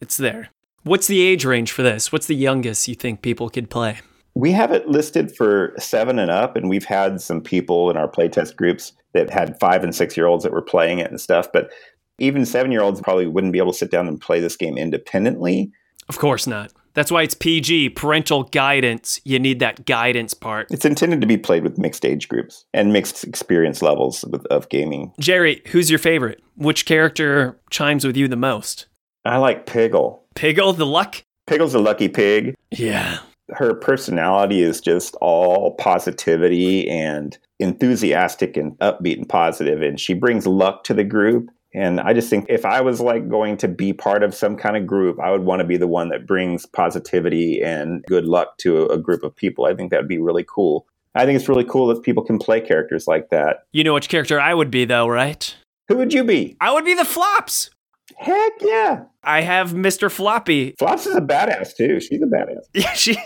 It's 0.00 0.16
there. 0.16 0.50
What's 0.84 1.06
the 1.06 1.20
age 1.22 1.44
range 1.44 1.72
for 1.72 1.82
this? 1.82 2.12
What's 2.12 2.26
the 2.26 2.36
youngest 2.36 2.88
you 2.88 2.94
think 2.94 3.22
people 3.22 3.48
could 3.48 3.70
play? 3.70 3.98
We 4.34 4.52
have 4.52 4.70
it 4.70 4.88
listed 4.88 5.34
for 5.36 5.74
seven 5.78 6.18
and 6.18 6.30
up, 6.30 6.56
and 6.56 6.68
we've 6.68 6.84
had 6.84 7.20
some 7.20 7.40
people 7.40 7.90
in 7.90 7.96
our 7.96 8.08
playtest 8.08 8.56
groups 8.56 8.92
that 9.12 9.30
had 9.30 9.58
five 9.58 9.82
and 9.82 9.94
six 9.94 10.16
year 10.16 10.26
olds 10.26 10.44
that 10.44 10.52
were 10.52 10.62
playing 10.62 10.98
it 11.00 11.10
and 11.10 11.20
stuff. 11.20 11.48
But 11.52 11.70
even 12.18 12.46
seven 12.46 12.70
year 12.70 12.82
olds 12.82 13.00
probably 13.00 13.26
wouldn't 13.26 13.52
be 13.52 13.58
able 13.58 13.72
to 13.72 13.78
sit 13.78 13.90
down 13.90 14.06
and 14.06 14.20
play 14.20 14.40
this 14.40 14.56
game 14.56 14.78
independently. 14.78 15.70
Of 16.08 16.18
course 16.18 16.46
not. 16.46 16.72
That's 16.98 17.12
why 17.12 17.22
it's 17.22 17.34
PG, 17.34 17.90
parental 17.90 18.42
guidance. 18.42 19.20
You 19.22 19.38
need 19.38 19.60
that 19.60 19.86
guidance 19.86 20.34
part. 20.34 20.66
It's 20.72 20.84
intended 20.84 21.20
to 21.20 21.28
be 21.28 21.36
played 21.36 21.62
with 21.62 21.78
mixed 21.78 22.04
age 22.04 22.28
groups 22.28 22.64
and 22.74 22.92
mixed 22.92 23.22
experience 23.22 23.82
levels 23.82 24.24
of 24.50 24.68
gaming. 24.68 25.12
Jerry, 25.20 25.62
who's 25.68 25.90
your 25.90 26.00
favorite? 26.00 26.42
Which 26.56 26.86
character 26.86 27.56
chimes 27.70 28.04
with 28.04 28.16
you 28.16 28.26
the 28.26 28.34
most? 28.34 28.86
I 29.24 29.36
like 29.36 29.64
Piggle. 29.64 30.18
Piggle 30.34 30.76
the 30.76 30.86
luck? 30.86 31.22
Piggle's 31.48 31.72
a 31.72 31.78
lucky 31.78 32.08
pig. 32.08 32.56
Yeah 32.72 33.20
her 33.50 33.74
personality 33.74 34.60
is 34.60 34.80
just 34.80 35.14
all 35.22 35.74
positivity 35.76 36.88
and 36.88 37.38
enthusiastic 37.60 38.56
and 38.56 38.72
upbeat 38.78 39.16
and 39.16 39.28
positive 39.28 39.80
and 39.80 39.98
she 39.98 40.12
brings 40.12 40.46
luck 40.46 40.84
to 40.84 40.94
the 40.94 41.04
group 41.04 41.48
and 41.78 42.00
i 42.00 42.12
just 42.12 42.28
think 42.28 42.44
if 42.48 42.64
i 42.64 42.80
was 42.80 43.00
like 43.00 43.28
going 43.28 43.56
to 43.56 43.68
be 43.68 43.92
part 43.92 44.22
of 44.22 44.34
some 44.34 44.56
kind 44.56 44.76
of 44.76 44.86
group 44.86 45.18
i 45.20 45.30
would 45.30 45.44
want 45.44 45.60
to 45.60 45.66
be 45.66 45.76
the 45.76 45.86
one 45.86 46.08
that 46.08 46.26
brings 46.26 46.66
positivity 46.66 47.62
and 47.62 48.04
good 48.06 48.24
luck 48.24 48.58
to 48.58 48.86
a 48.86 48.98
group 48.98 49.22
of 49.22 49.34
people 49.34 49.64
i 49.64 49.74
think 49.74 49.90
that 49.90 49.98
would 49.98 50.08
be 50.08 50.18
really 50.18 50.44
cool 50.44 50.86
i 51.14 51.24
think 51.24 51.38
it's 51.38 51.48
really 51.48 51.64
cool 51.64 51.86
that 51.86 52.02
people 52.02 52.24
can 52.24 52.38
play 52.38 52.60
characters 52.60 53.06
like 53.06 53.30
that 53.30 53.64
you 53.72 53.84
know 53.84 53.94
which 53.94 54.08
character 54.08 54.40
i 54.40 54.52
would 54.52 54.70
be 54.70 54.84
though 54.84 55.06
right 55.06 55.56
who 55.88 55.96
would 55.96 56.12
you 56.12 56.24
be 56.24 56.56
i 56.60 56.72
would 56.72 56.84
be 56.84 56.94
the 56.94 57.04
flops 57.04 57.70
Heck 58.16 58.52
yeah. 58.60 59.04
I 59.22 59.42
have 59.42 59.72
Mr. 59.72 60.10
Floppy. 60.10 60.74
Flops 60.78 61.06
is 61.06 61.14
a 61.14 61.20
badass 61.20 61.76
too. 61.76 62.00
She's 62.00 62.20
a 62.20 62.26
badass. 62.26 62.62
Yeah, 62.74 62.92
she 62.94 63.16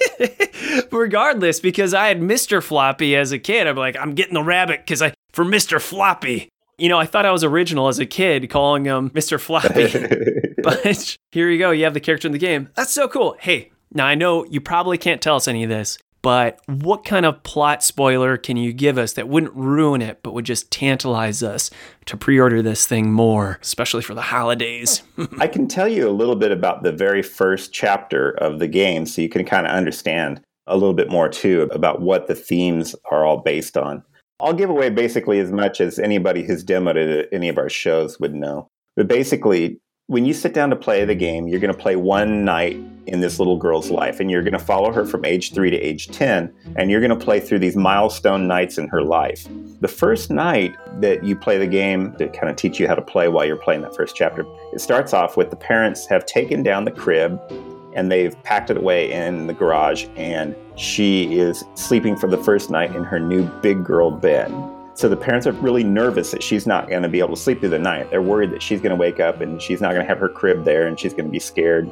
regardless, 0.92 1.60
because 1.60 1.94
I 1.94 2.08
had 2.08 2.20
Mr. 2.20 2.62
Floppy 2.62 3.16
as 3.16 3.32
a 3.32 3.38
kid. 3.38 3.66
I'm 3.66 3.76
like, 3.76 3.96
I'm 3.96 4.14
getting 4.14 4.34
the 4.34 4.42
rabbit 4.42 4.80
because 4.80 5.00
I 5.00 5.14
for 5.32 5.44
Mr. 5.44 5.80
Floppy. 5.80 6.48
You 6.78 6.88
know, 6.88 6.98
I 6.98 7.06
thought 7.06 7.26
I 7.26 7.32
was 7.32 7.44
original 7.44 7.88
as 7.88 7.98
a 7.98 8.06
kid 8.06 8.48
calling 8.50 8.84
him 8.84 9.10
Mr. 9.14 9.38
Floppy. 9.38 9.92
but 10.62 11.16
here 11.30 11.50
you 11.50 11.58
go. 11.58 11.70
You 11.70 11.84
have 11.84 11.94
the 11.94 12.00
character 12.00 12.28
in 12.28 12.32
the 12.32 12.38
game. 12.38 12.68
That's 12.74 12.92
so 12.92 13.08
cool. 13.08 13.36
Hey, 13.38 13.72
now 13.92 14.06
I 14.06 14.14
know 14.14 14.44
you 14.46 14.60
probably 14.60 14.98
can't 14.98 15.20
tell 15.20 15.36
us 15.36 15.48
any 15.48 15.62
of 15.62 15.68
this, 15.68 15.98
but 16.22 16.60
what 16.66 17.04
kind 17.04 17.26
of 17.26 17.42
plot 17.42 17.82
spoiler 17.82 18.36
can 18.36 18.56
you 18.56 18.72
give 18.72 18.96
us 18.96 19.14
that 19.14 19.28
wouldn't 19.28 19.54
ruin 19.54 20.00
it, 20.00 20.20
but 20.22 20.32
would 20.32 20.44
just 20.44 20.70
tantalize 20.70 21.42
us 21.42 21.68
to 22.06 22.16
pre 22.16 22.38
order 22.38 22.62
this 22.62 22.86
thing 22.86 23.12
more, 23.12 23.58
especially 23.60 24.02
for 24.02 24.14
the 24.14 24.22
holidays? 24.22 25.02
I 25.38 25.48
can 25.48 25.66
tell 25.66 25.88
you 25.88 26.08
a 26.08 26.10
little 26.10 26.36
bit 26.36 26.52
about 26.52 26.84
the 26.84 26.92
very 26.92 27.22
first 27.22 27.72
chapter 27.72 28.30
of 28.30 28.60
the 28.60 28.68
game 28.68 29.04
so 29.04 29.20
you 29.20 29.28
can 29.28 29.44
kind 29.44 29.66
of 29.66 29.72
understand 29.72 30.40
a 30.68 30.76
little 30.76 30.94
bit 30.94 31.10
more 31.10 31.28
too 31.28 31.68
about 31.72 32.00
what 32.00 32.28
the 32.28 32.36
themes 32.36 32.94
are 33.10 33.26
all 33.26 33.38
based 33.38 33.76
on. 33.76 34.04
I'll 34.42 34.52
give 34.52 34.70
away 34.70 34.90
basically 34.90 35.38
as 35.38 35.52
much 35.52 35.80
as 35.80 36.00
anybody 36.00 36.42
who's 36.42 36.64
demoed 36.64 37.20
at 37.20 37.28
any 37.32 37.48
of 37.48 37.58
our 37.58 37.68
shows 37.68 38.18
would 38.18 38.34
know. 38.34 38.68
But 38.96 39.06
basically, 39.06 39.80
when 40.08 40.24
you 40.24 40.34
sit 40.34 40.52
down 40.52 40.70
to 40.70 40.76
play 40.76 41.04
the 41.04 41.14
game, 41.14 41.46
you're 41.46 41.60
going 41.60 41.72
to 41.72 41.78
play 41.78 41.94
one 41.94 42.44
night 42.44 42.76
in 43.06 43.20
this 43.20 43.38
little 43.38 43.56
girl's 43.56 43.88
life, 43.88 44.18
and 44.18 44.30
you're 44.30 44.42
going 44.42 44.52
to 44.52 44.58
follow 44.58 44.92
her 44.92 45.04
from 45.04 45.24
age 45.24 45.54
three 45.54 45.70
to 45.70 45.76
age 45.76 46.08
10, 46.08 46.52
and 46.76 46.90
you're 46.90 47.00
going 47.00 47.16
to 47.16 47.24
play 47.24 47.38
through 47.38 47.60
these 47.60 47.76
milestone 47.76 48.48
nights 48.48 48.78
in 48.78 48.88
her 48.88 49.02
life. 49.02 49.46
The 49.80 49.88
first 49.88 50.28
night 50.30 50.74
that 51.00 51.24
you 51.24 51.36
play 51.36 51.56
the 51.56 51.66
game 51.66 52.12
to 52.16 52.28
kind 52.28 52.50
of 52.50 52.56
teach 52.56 52.80
you 52.80 52.88
how 52.88 52.96
to 52.96 53.02
play 53.02 53.28
while 53.28 53.44
you're 53.44 53.56
playing 53.56 53.82
that 53.82 53.94
first 53.94 54.16
chapter, 54.16 54.44
it 54.72 54.80
starts 54.80 55.12
off 55.12 55.36
with 55.36 55.50
the 55.50 55.56
parents 55.56 56.06
have 56.06 56.26
taken 56.26 56.64
down 56.64 56.84
the 56.84 56.90
crib 56.90 57.40
and 57.94 58.10
they've 58.10 58.40
packed 58.42 58.70
it 58.70 58.76
away 58.76 59.10
in 59.12 59.46
the 59.46 59.54
garage, 59.54 60.06
and 60.16 60.54
she 60.76 61.38
is 61.38 61.64
sleeping 61.74 62.16
for 62.16 62.28
the 62.28 62.38
first 62.38 62.70
night 62.70 62.94
in 62.94 63.04
her 63.04 63.20
new 63.20 63.44
big 63.60 63.84
girl 63.84 64.10
bed. 64.10 64.52
So 64.94 65.08
the 65.08 65.16
parents 65.16 65.46
are 65.46 65.52
really 65.52 65.84
nervous 65.84 66.30
that 66.32 66.42
she's 66.42 66.66
not 66.66 66.88
going 66.88 67.02
to 67.02 67.08
be 67.08 67.18
able 67.18 67.34
to 67.34 67.40
sleep 67.40 67.60
through 67.60 67.70
the 67.70 67.78
night. 67.78 68.10
They're 68.10 68.22
worried 68.22 68.50
that 68.50 68.62
she's 68.62 68.80
going 68.80 68.90
to 68.90 68.96
wake 68.96 69.20
up 69.20 69.40
and 69.40 69.60
she's 69.60 69.80
not 69.80 69.92
going 69.92 70.02
to 70.02 70.08
have 70.08 70.18
her 70.18 70.28
crib 70.28 70.64
there 70.64 70.86
and 70.86 71.00
she's 71.00 71.12
going 71.12 71.24
to 71.24 71.30
be 71.30 71.38
scared. 71.38 71.90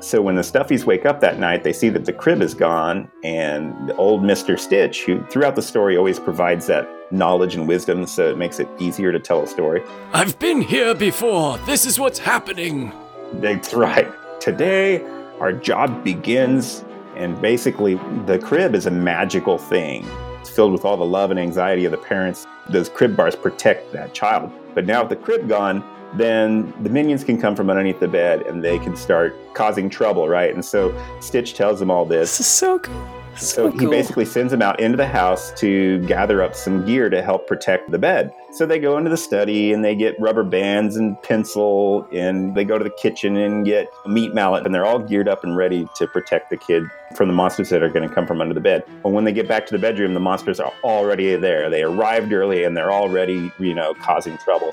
So 0.00 0.20
when 0.20 0.34
the 0.34 0.42
Stuffies 0.42 0.84
wake 0.84 1.06
up 1.06 1.20
that 1.20 1.38
night, 1.38 1.62
they 1.62 1.72
see 1.72 1.88
that 1.90 2.04
the 2.04 2.12
crib 2.12 2.42
is 2.42 2.54
gone 2.54 3.10
and 3.22 3.88
the 3.88 3.96
old 3.96 4.22
Mr. 4.22 4.58
Stitch, 4.58 5.04
who 5.04 5.24
throughout 5.26 5.54
the 5.54 5.62
story 5.62 5.96
always 5.96 6.18
provides 6.18 6.66
that 6.66 6.88
knowledge 7.12 7.54
and 7.54 7.68
wisdom 7.68 8.06
so 8.06 8.28
it 8.28 8.36
makes 8.36 8.58
it 8.58 8.68
easier 8.78 9.12
to 9.12 9.20
tell 9.20 9.42
a 9.42 9.46
story. 9.46 9.82
I've 10.12 10.38
been 10.38 10.60
here 10.60 10.94
before. 10.94 11.56
This 11.58 11.86
is 11.86 11.98
what's 12.00 12.18
happening. 12.18 12.92
That's 13.34 13.72
right. 13.72 14.10
Today, 14.40 15.04
our 15.42 15.52
job 15.52 16.04
begins 16.04 16.84
and 17.16 17.38
basically 17.42 17.96
the 18.26 18.38
crib 18.38 18.76
is 18.76 18.86
a 18.86 18.90
magical 18.90 19.58
thing 19.58 20.06
It's 20.40 20.48
filled 20.48 20.70
with 20.70 20.84
all 20.84 20.96
the 20.96 21.04
love 21.04 21.32
and 21.32 21.38
anxiety 21.38 21.84
of 21.84 21.90
the 21.90 21.98
parents. 21.98 22.46
Those 22.70 22.88
crib 22.88 23.16
bars 23.16 23.34
protect 23.34 23.92
that 23.92 24.14
child. 24.14 24.52
But 24.72 24.86
now 24.86 25.00
with 25.00 25.10
the 25.10 25.16
crib 25.16 25.48
gone, 25.48 25.82
then 26.14 26.72
the 26.84 26.90
minions 26.90 27.24
can 27.24 27.40
come 27.40 27.56
from 27.56 27.70
underneath 27.70 27.98
the 27.98 28.06
bed 28.06 28.42
and 28.42 28.62
they 28.62 28.78
can 28.78 28.94
start 28.94 29.36
causing 29.52 29.90
trouble, 29.90 30.28
right? 30.28 30.54
And 30.54 30.64
so 30.64 30.96
Stitch 31.20 31.54
tells 31.54 31.80
them 31.80 31.90
all 31.90 32.04
this. 32.04 32.38
This 32.38 32.46
is 32.46 32.46
so 32.46 32.78
cool. 32.78 33.21
So, 33.36 33.70
so 33.70 33.78
he 33.78 33.86
basically 33.86 34.24
sends 34.24 34.50
them 34.50 34.62
out 34.62 34.80
into 34.80 34.96
the 34.96 35.06
house 35.06 35.52
to 35.60 35.98
gather 36.06 36.42
up 36.42 36.54
some 36.54 36.84
gear 36.84 37.08
to 37.10 37.22
help 37.22 37.46
protect 37.46 37.90
the 37.90 37.98
bed. 37.98 38.32
So 38.52 38.66
they 38.66 38.78
go 38.78 38.98
into 38.98 39.08
the 39.08 39.16
study 39.16 39.72
and 39.72 39.82
they 39.82 39.94
get 39.94 40.14
rubber 40.20 40.44
bands 40.44 40.96
and 40.96 41.20
pencil 41.22 42.06
and 42.12 42.54
they 42.54 42.64
go 42.64 42.76
to 42.76 42.84
the 42.84 42.90
kitchen 42.90 43.36
and 43.36 43.64
get 43.64 43.88
a 44.04 44.08
meat 44.08 44.34
mallet 44.34 44.66
and 44.66 44.74
they're 44.74 44.84
all 44.84 44.98
geared 44.98 45.28
up 45.28 45.42
and 45.42 45.56
ready 45.56 45.88
to 45.96 46.06
protect 46.06 46.50
the 46.50 46.58
kid 46.58 46.84
from 47.16 47.28
the 47.28 47.34
monsters 47.34 47.70
that 47.70 47.82
are 47.82 47.88
going 47.88 48.06
to 48.06 48.14
come 48.14 48.26
from 48.26 48.40
under 48.40 48.52
the 48.52 48.60
bed. 48.60 48.84
But 49.02 49.10
when 49.10 49.24
they 49.24 49.32
get 49.32 49.48
back 49.48 49.66
to 49.66 49.72
the 49.72 49.78
bedroom, 49.78 50.12
the 50.12 50.20
monsters 50.20 50.60
are 50.60 50.72
already 50.84 51.34
there. 51.36 51.70
They 51.70 51.82
arrived 51.82 52.32
early 52.32 52.64
and 52.64 52.76
they're 52.76 52.92
already, 52.92 53.50
you 53.58 53.74
know, 53.74 53.94
causing 53.94 54.36
trouble. 54.38 54.72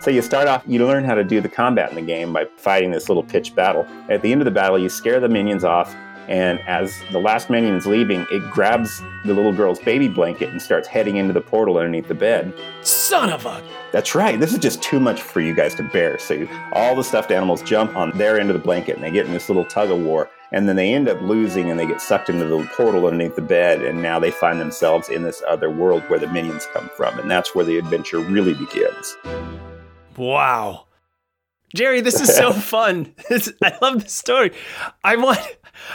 So 0.00 0.10
you 0.10 0.22
start 0.22 0.48
off, 0.48 0.64
you 0.66 0.84
learn 0.84 1.04
how 1.04 1.14
to 1.14 1.24
do 1.24 1.40
the 1.40 1.48
combat 1.48 1.90
in 1.90 1.94
the 1.94 2.02
game 2.02 2.32
by 2.32 2.46
fighting 2.56 2.90
this 2.90 3.08
little 3.08 3.22
pitched 3.22 3.54
battle. 3.54 3.86
At 4.08 4.22
the 4.22 4.32
end 4.32 4.40
of 4.40 4.46
the 4.46 4.50
battle, 4.50 4.78
you 4.78 4.88
scare 4.88 5.20
the 5.20 5.28
minions 5.28 5.62
off 5.62 5.94
and 6.28 6.60
as 6.60 7.02
the 7.10 7.18
last 7.18 7.50
minion 7.50 7.74
is 7.74 7.86
leaving, 7.86 8.26
it 8.30 8.50
grabs 8.50 9.00
the 9.24 9.34
little 9.34 9.52
girl's 9.52 9.80
baby 9.80 10.08
blanket 10.08 10.50
and 10.50 10.60
starts 10.60 10.88
heading 10.88 11.16
into 11.16 11.32
the 11.32 11.40
portal 11.40 11.78
underneath 11.78 12.08
the 12.08 12.14
bed. 12.14 12.52
Son 12.82 13.30
of 13.30 13.46
a. 13.46 13.62
That's 13.92 14.14
right. 14.14 14.38
This 14.38 14.52
is 14.52 14.58
just 14.58 14.82
too 14.82 15.00
much 15.00 15.20
for 15.20 15.40
you 15.40 15.54
guys 15.54 15.74
to 15.76 15.82
bear. 15.82 16.18
So 16.18 16.46
all 16.72 16.94
the 16.94 17.04
stuffed 17.04 17.30
animals 17.30 17.62
jump 17.62 17.96
on 17.96 18.16
their 18.16 18.38
end 18.38 18.50
of 18.50 18.54
the 18.54 18.62
blanket 18.62 18.96
and 18.96 19.04
they 19.04 19.10
get 19.10 19.26
in 19.26 19.32
this 19.32 19.48
little 19.48 19.64
tug 19.64 19.90
of 19.90 20.00
war. 20.00 20.30
And 20.52 20.68
then 20.68 20.76
they 20.76 20.92
end 20.92 21.08
up 21.08 21.20
losing 21.22 21.70
and 21.70 21.78
they 21.78 21.86
get 21.86 22.00
sucked 22.00 22.28
into 22.28 22.44
the 22.44 22.64
portal 22.74 23.06
underneath 23.06 23.36
the 23.36 23.42
bed. 23.42 23.82
And 23.82 24.02
now 24.02 24.18
they 24.18 24.30
find 24.30 24.60
themselves 24.60 25.08
in 25.08 25.22
this 25.22 25.42
other 25.48 25.70
world 25.70 26.02
where 26.08 26.18
the 26.18 26.28
minions 26.28 26.66
come 26.72 26.90
from. 26.96 27.18
And 27.18 27.30
that's 27.30 27.54
where 27.54 27.64
the 27.64 27.78
adventure 27.78 28.18
really 28.18 28.54
begins. 28.54 29.16
Wow. 30.16 30.86
Jerry, 31.74 32.00
this 32.02 32.20
is 32.20 32.34
so 32.34 32.52
fun. 32.52 33.14
I 33.62 33.76
love 33.80 34.02
this 34.02 34.12
story. 34.12 34.52
I 35.04 35.16
want 35.16 35.40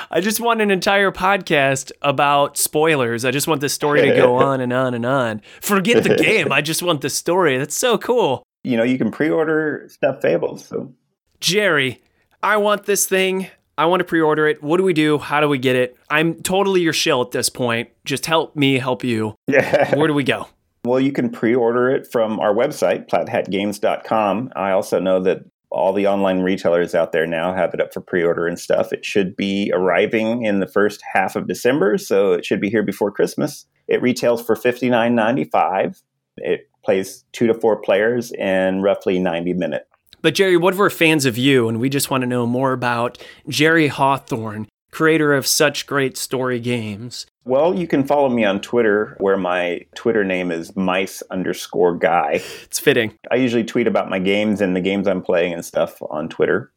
I 0.10 0.22
just 0.22 0.40
want 0.40 0.62
an 0.62 0.72
entire 0.72 1.12
podcast 1.12 1.92
about 2.02 2.58
spoilers. 2.58 3.26
I 3.26 3.32
just 3.32 3.48
want 3.48 3.62
the 3.62 3.70
story 3.70 4.02
to 4.02 4.16
go 4.16 4.36
on 4.44 4.62
and 4.62 4.74
on 4.74 4.94
and 4.94 5.06
on. 5.06 5.42
Forget 5.62 6.04
the 6.04 6.16
game. 6.16 6.52
I 6.52 6.62
just 6.62 6.82
want 6.84 7.02
the 7.02 7.10
story. 7.10 7.58
That's 7.58 7.78
so 7.78 7.98
cool. 7.98 8.44
You 8.64 8.78
know, 8.78 8.84
you 8.84 8.98
can 8.98 9.12
pre-order 9.12 9.88
Stuff 9.90 10.22
Fables. 10.22 10.66
So, 10.66 10.94
Jerry, 11.40 12.02
I 12.44 12.58
want 12.58 12.86
this 12.86 13.06
thing. 13.06 13.48
I 13.78 13.86
want 13.86 14.00
to 14.00 14.04
pre-order 14.04 14.48
it. 14.48 14.64
What 14.64 14.78
do 14.78 14.84
we 14.84 14.94
do? 14.94 15.20
How 15.20 15.40
do 15.40 15.48
we 15.48 15.60
get 15.60 15.76
it? 15.76 15.96
I'm 16.10 16.42
totally 16.42 16.82
your 16.82 16.94
shill 16.94 17.22
at 17.22 17.32
this 17.32 17.50
point. 17.50 17.90
Just 18.06 18.26
help 18.26 18.56
me 18.56 18.80
help 18.80 19.04
you. 19.04 19.36
Yeah. 19.48 19.96
Where 19.96 20.08
do 20.08 20.14
we 20.14 20.24
go? 20.24 20.48
Well, 20.84 21.00
you 21.00 21.12
can 21.12 21.30
pre-order 21.30 21.90
it 21.90 22.08
from 22.12 22.40
our 22.40 22.54
website, 22.54 23.08
plaidhatgames.com. 23.10 24.54
I 24.56 24.72
also 24.72 25.00
know 25.00 25.20
that 25.22 25.46
all 25.70 25.94
the 25.94 26.08
online 26.08 26.42
retailers 26.42 26.96
out 26.96 27.12
there 27.12 27.28
now 27.28 27.54
have 27.54 27.74
it 27.74 27.82
up 27.82 27.94
for 27.94 28.02
pre-order 28.02 28.48
and 28.48 28.58
stuff. 28.58 28.94
It 28.94 29.04
should 29.06 29.36
be 29.36 29.72
arriving 29.74 30.44
in 30.44 30.60
the 30.60 30.68
first 30.68 31.02
half 31.14 31.36
of 31.36 31.48
December, 31.48 31.98
so 31.98 32.34
it 32.34 32.46
should 32.46 32.62
be 32.62 32.70
here 32.70 32.84
before 32.84 33.12
Christmas. 33.12 33.66
It 33.88 34.02
retails 34.02 34.42
for 34.46 34.56
fifty 34.56 34.90
nine 34.90 35.16
ninety 35.16 35.44
five. 35.44 36.02
It 36.38 36.70
plays 36.86 37.26
two 37.34 37.48
to 37.48 37.54
four 37.54 37.82
players 37.82 38.32
in 38.32 38.82
roughly 38.82 39.20
ninety 39.20 39.54
minutes. 39.54 39.86
But 40.22 40.36
Jerry, 40.36 40.58
what 40.58 40.74
if 40.74 40.80
we're 40.80 40.90
fans 40.90 41.26
of 41.26 41.38
you 41.38 41.70
and 41.70 41.80
we 41.80 41.90
just 41.90 42.10
want 42.10 42.22
to 42.22 42.28
know 42.28 42.46
more 42.48 42.74
about 42.74 43.24
Jerry 43.48 43.88
Hawthorne, 43.88 44.68
creator 44.98 45.32
of 45.32 45.46
such 45.46 45.86
great 45.86 46.18
story 46.18 46.60
games? 46.60 47.28
Well, 47.46 47.76
you 47.76 47.86
can 47.86 48.04
follow 48.04 48.30
me 48.30 48.44
on 48.44 48.60
Twitter, 48.62 49.16
where 49.20 49.38
my 49.38 49.86
Twitter 49.94 50.24
name 50.24 50.52
is 50.52 50.76
mice 50.76 51.22
underscore 51.30 51.96
guy. 51.96 52.42
It's 52.64 52.80
fitting. 52.80 53.14
I 53.30 53.36
usually 53.36 53.64
tweet 53.64 53.86
about 53.86 54.10
my 54.10 54.18
games 54.18 54.60
and 54.60 54.76
the 54.76 54.82
games 54.82 55.08
I'm 55.08 55.22
playing 55.22 55.54
and 55.54 55.64
stuff 55.64 56.02
on 56.10 56.30
Twitter. 56.30 56.72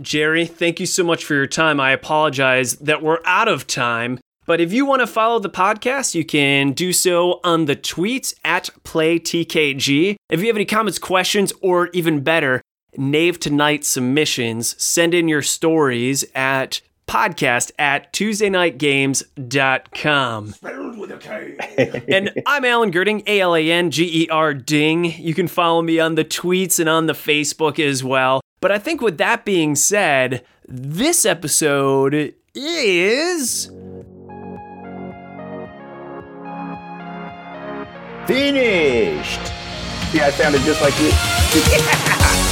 Jerry, 0.00 0.46
thank 0.46 0.80
you 0.80 0.86
so 0.86 1.04
much 1.04 1.24
for 1.24 1.34
your 1.34 1.46
time. 1.46 1.78
I 1.78 1.92
apologize 1.92 2.74
that 2.78 3.02
we're 3.02 3.20
out 3.24 3.46
of 3.46 3.68
time. 3.68 4.18
But 4.46 4.60
if 4.60 4.72
you 4.72 4.84
want 4.84 5.02
to 5.02 5.06
follow 5.06 5.38
the 5.38 5.48
podcast, 5.48 6.16
you 6.16 6.24
can 6.24 6.72
do 6.72 6.92
so 6.92 7.38
on 7.44 7.66
the 7.66 7.76
tweets 7.76 8.34
at 8.44 8.70
PlayTKG. 8.82 10.16
If 10.28 10.40
you 10.40 10.48
have 10.48 10.56
any 10.56 10.64
comments, 10.64 10.98
questions, 10.98 11.52
or 11.62 11.86
even 11.92 12.24
better, 12.24 12.62
Knave 12.96 13.38
Tonight 13.38 13.84
submissions, 13.84 14.74
send 14.82 15.14
in 15.14 15.28
your 15.28 15.42
stories 15.42 16.24
at 16.34 16.80
podcast 17.06 17.72
at 17.78 18.12
tuesdayknightgames.com. 18.12 20.52
Spelled 20.52 20.98
with 20.98 21.10
a 21.10 21.18
K. 21.18 22.02
and 22.08 22.30
I'm 22.46 22.64
Alan 22.64 22.92
Gerding, 22.92 23.22
A 23.26 23.40
L 23.40 23.54
A 23.54 23.70
N 23.70 23.90
G 23.90 24.24
E 24.24 24.28
R 24.28 24.54
Ding. 24.54 25.04
You 25.04 25.34
can 25.34 25.48
follow 25.48 25.82
me 25.82 26.00
on 26.00 26.14
the 26.14 26.24
tweets 26.24 26.80
and 26.80 26.88
on 26.88 27.06
the 27.06 27.12
Facebook 27.12 27.78
as 27.78 28.02
well. 28.02 28.40
But 28.60 28.72
I 28.72 28.78
think 28.78 29.00
with 29.00 29.18
that 29.18 29.44
being 29.44 29.74
said, 29.74 30.44
this 30.66 31.26
episode 31.26 32.34
is. 32.54 33.70
Finished! 38.26 39.40
Yeah, 40.14 40.26
I 40.26 40.30
sounded 40.30 40.62
just 40.62 40.80
like 40.80 40.98
you. 40.98 41.10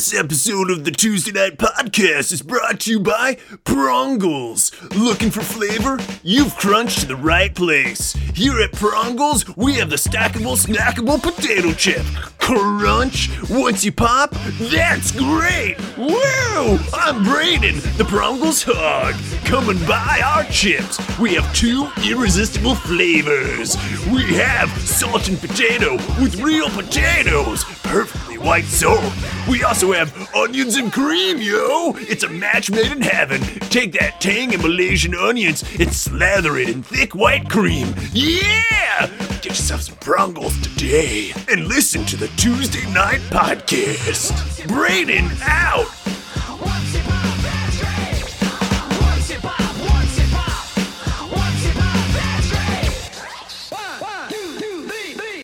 This 0.00 0.14
episode 0.18 0.70
of 0.70 0.86
the 0.86 0.90
Tuesday 0.90 1.30
Knight 1.30 1.58
Podcast 1.58 2.32
is 2.32 2.40
brought 2.40 2.80
to 2.80 2.90
you 2.90 3.00
by 3.00 3.34
Prongles. 3.64 4.72
Looking 4.96 5.30
for 5.30 5.42
flavor? 5.42 5.98
You've 6.22 6.56
crunched 6.56 7.00
to 7.00 7.06
the 7.06 7.16
right 7.16 7.54
place. 7.54 8.14
Here 8.34 8.58
at 8.62 8.72
Prongles, 8.72 9.54
we 9.58 9.74
have 9.74 9.90
the 9.90 9.96
stackable, 9.96 10.56
snackable 10.56 11.22
potato 11.22 11.74
chip. 11.74 12.06
Crunch! 12.38 13.28
Once 13.50 13.84
you 13.84 13.92
pop, 13.92 14.30
that's 14.58 15.12
great! 15.12 15.76
Woo! 15.98 16.78
I'm 16.94 17.22
Braden, 17.22 17.76
the 17.98 18.04
Prongles 18.04 18.64
Hog. 18.66 19.14
Come 19.44 19.68
and 19.68 19.86
buy 19.86 20.22
our 20.24 20.44
chips. 20.44 20.98
We 21.18 21.34
have 21.34 21.54
two 21.54 21.90
irresistible 22.02 22.74
flavors. 22.74 23.76
We 24.10 24.22
have 24.36 24.70
salt 24.80 25.28
and 25.28 25.38
potato 25.38 25.96
with 26.18 26.40
real 26.40 26.70
potatoes, 26.70 27.64
perfectly 27.82 28.29
white 28.40 28.64
salt. 28.64 29.12
We 29.48 29.62
also 29.62 29.92
have 29.92 30.12
onions 30.34 30.76
and 30.76 30.92
cream, 30.92 31.38
yo! 31.38 31.94
It's 31.96 32.24
a 32.24 32.28
match 32.28 32.70
made 32.70 32.90
in 32.92 33.02
heaven. 33.02 33.40
Take 33.70 33.92
that 33.92 34.20
tang 34.20 34.52
and 34.54 34.62
Malaysian 34.62 35.14
onions 35.14 35.64
and 35.78 35.92
slather 35.92 36.56
it 36.58 36.68
in 36.68 36.82
thick 36.82 37.14
white 37.14 37.48
cream. 37.48 37.94
Yeah! 38.12 39.06
Get 39.42 39.46
yourself 39.46 39.82
some 39.82 39.96
Prongles 39.96 40.60
today 40.62 41.32
and 41.50 41.66
listen 41.66 42.04
to 42.06 42.16
the 42.16 42.28
Tuesday 42.36 42.90
Knight 42.92 43.20
Podcast. 43.30 44.66
Braden 44.68 45.30
out! 45.42 45.86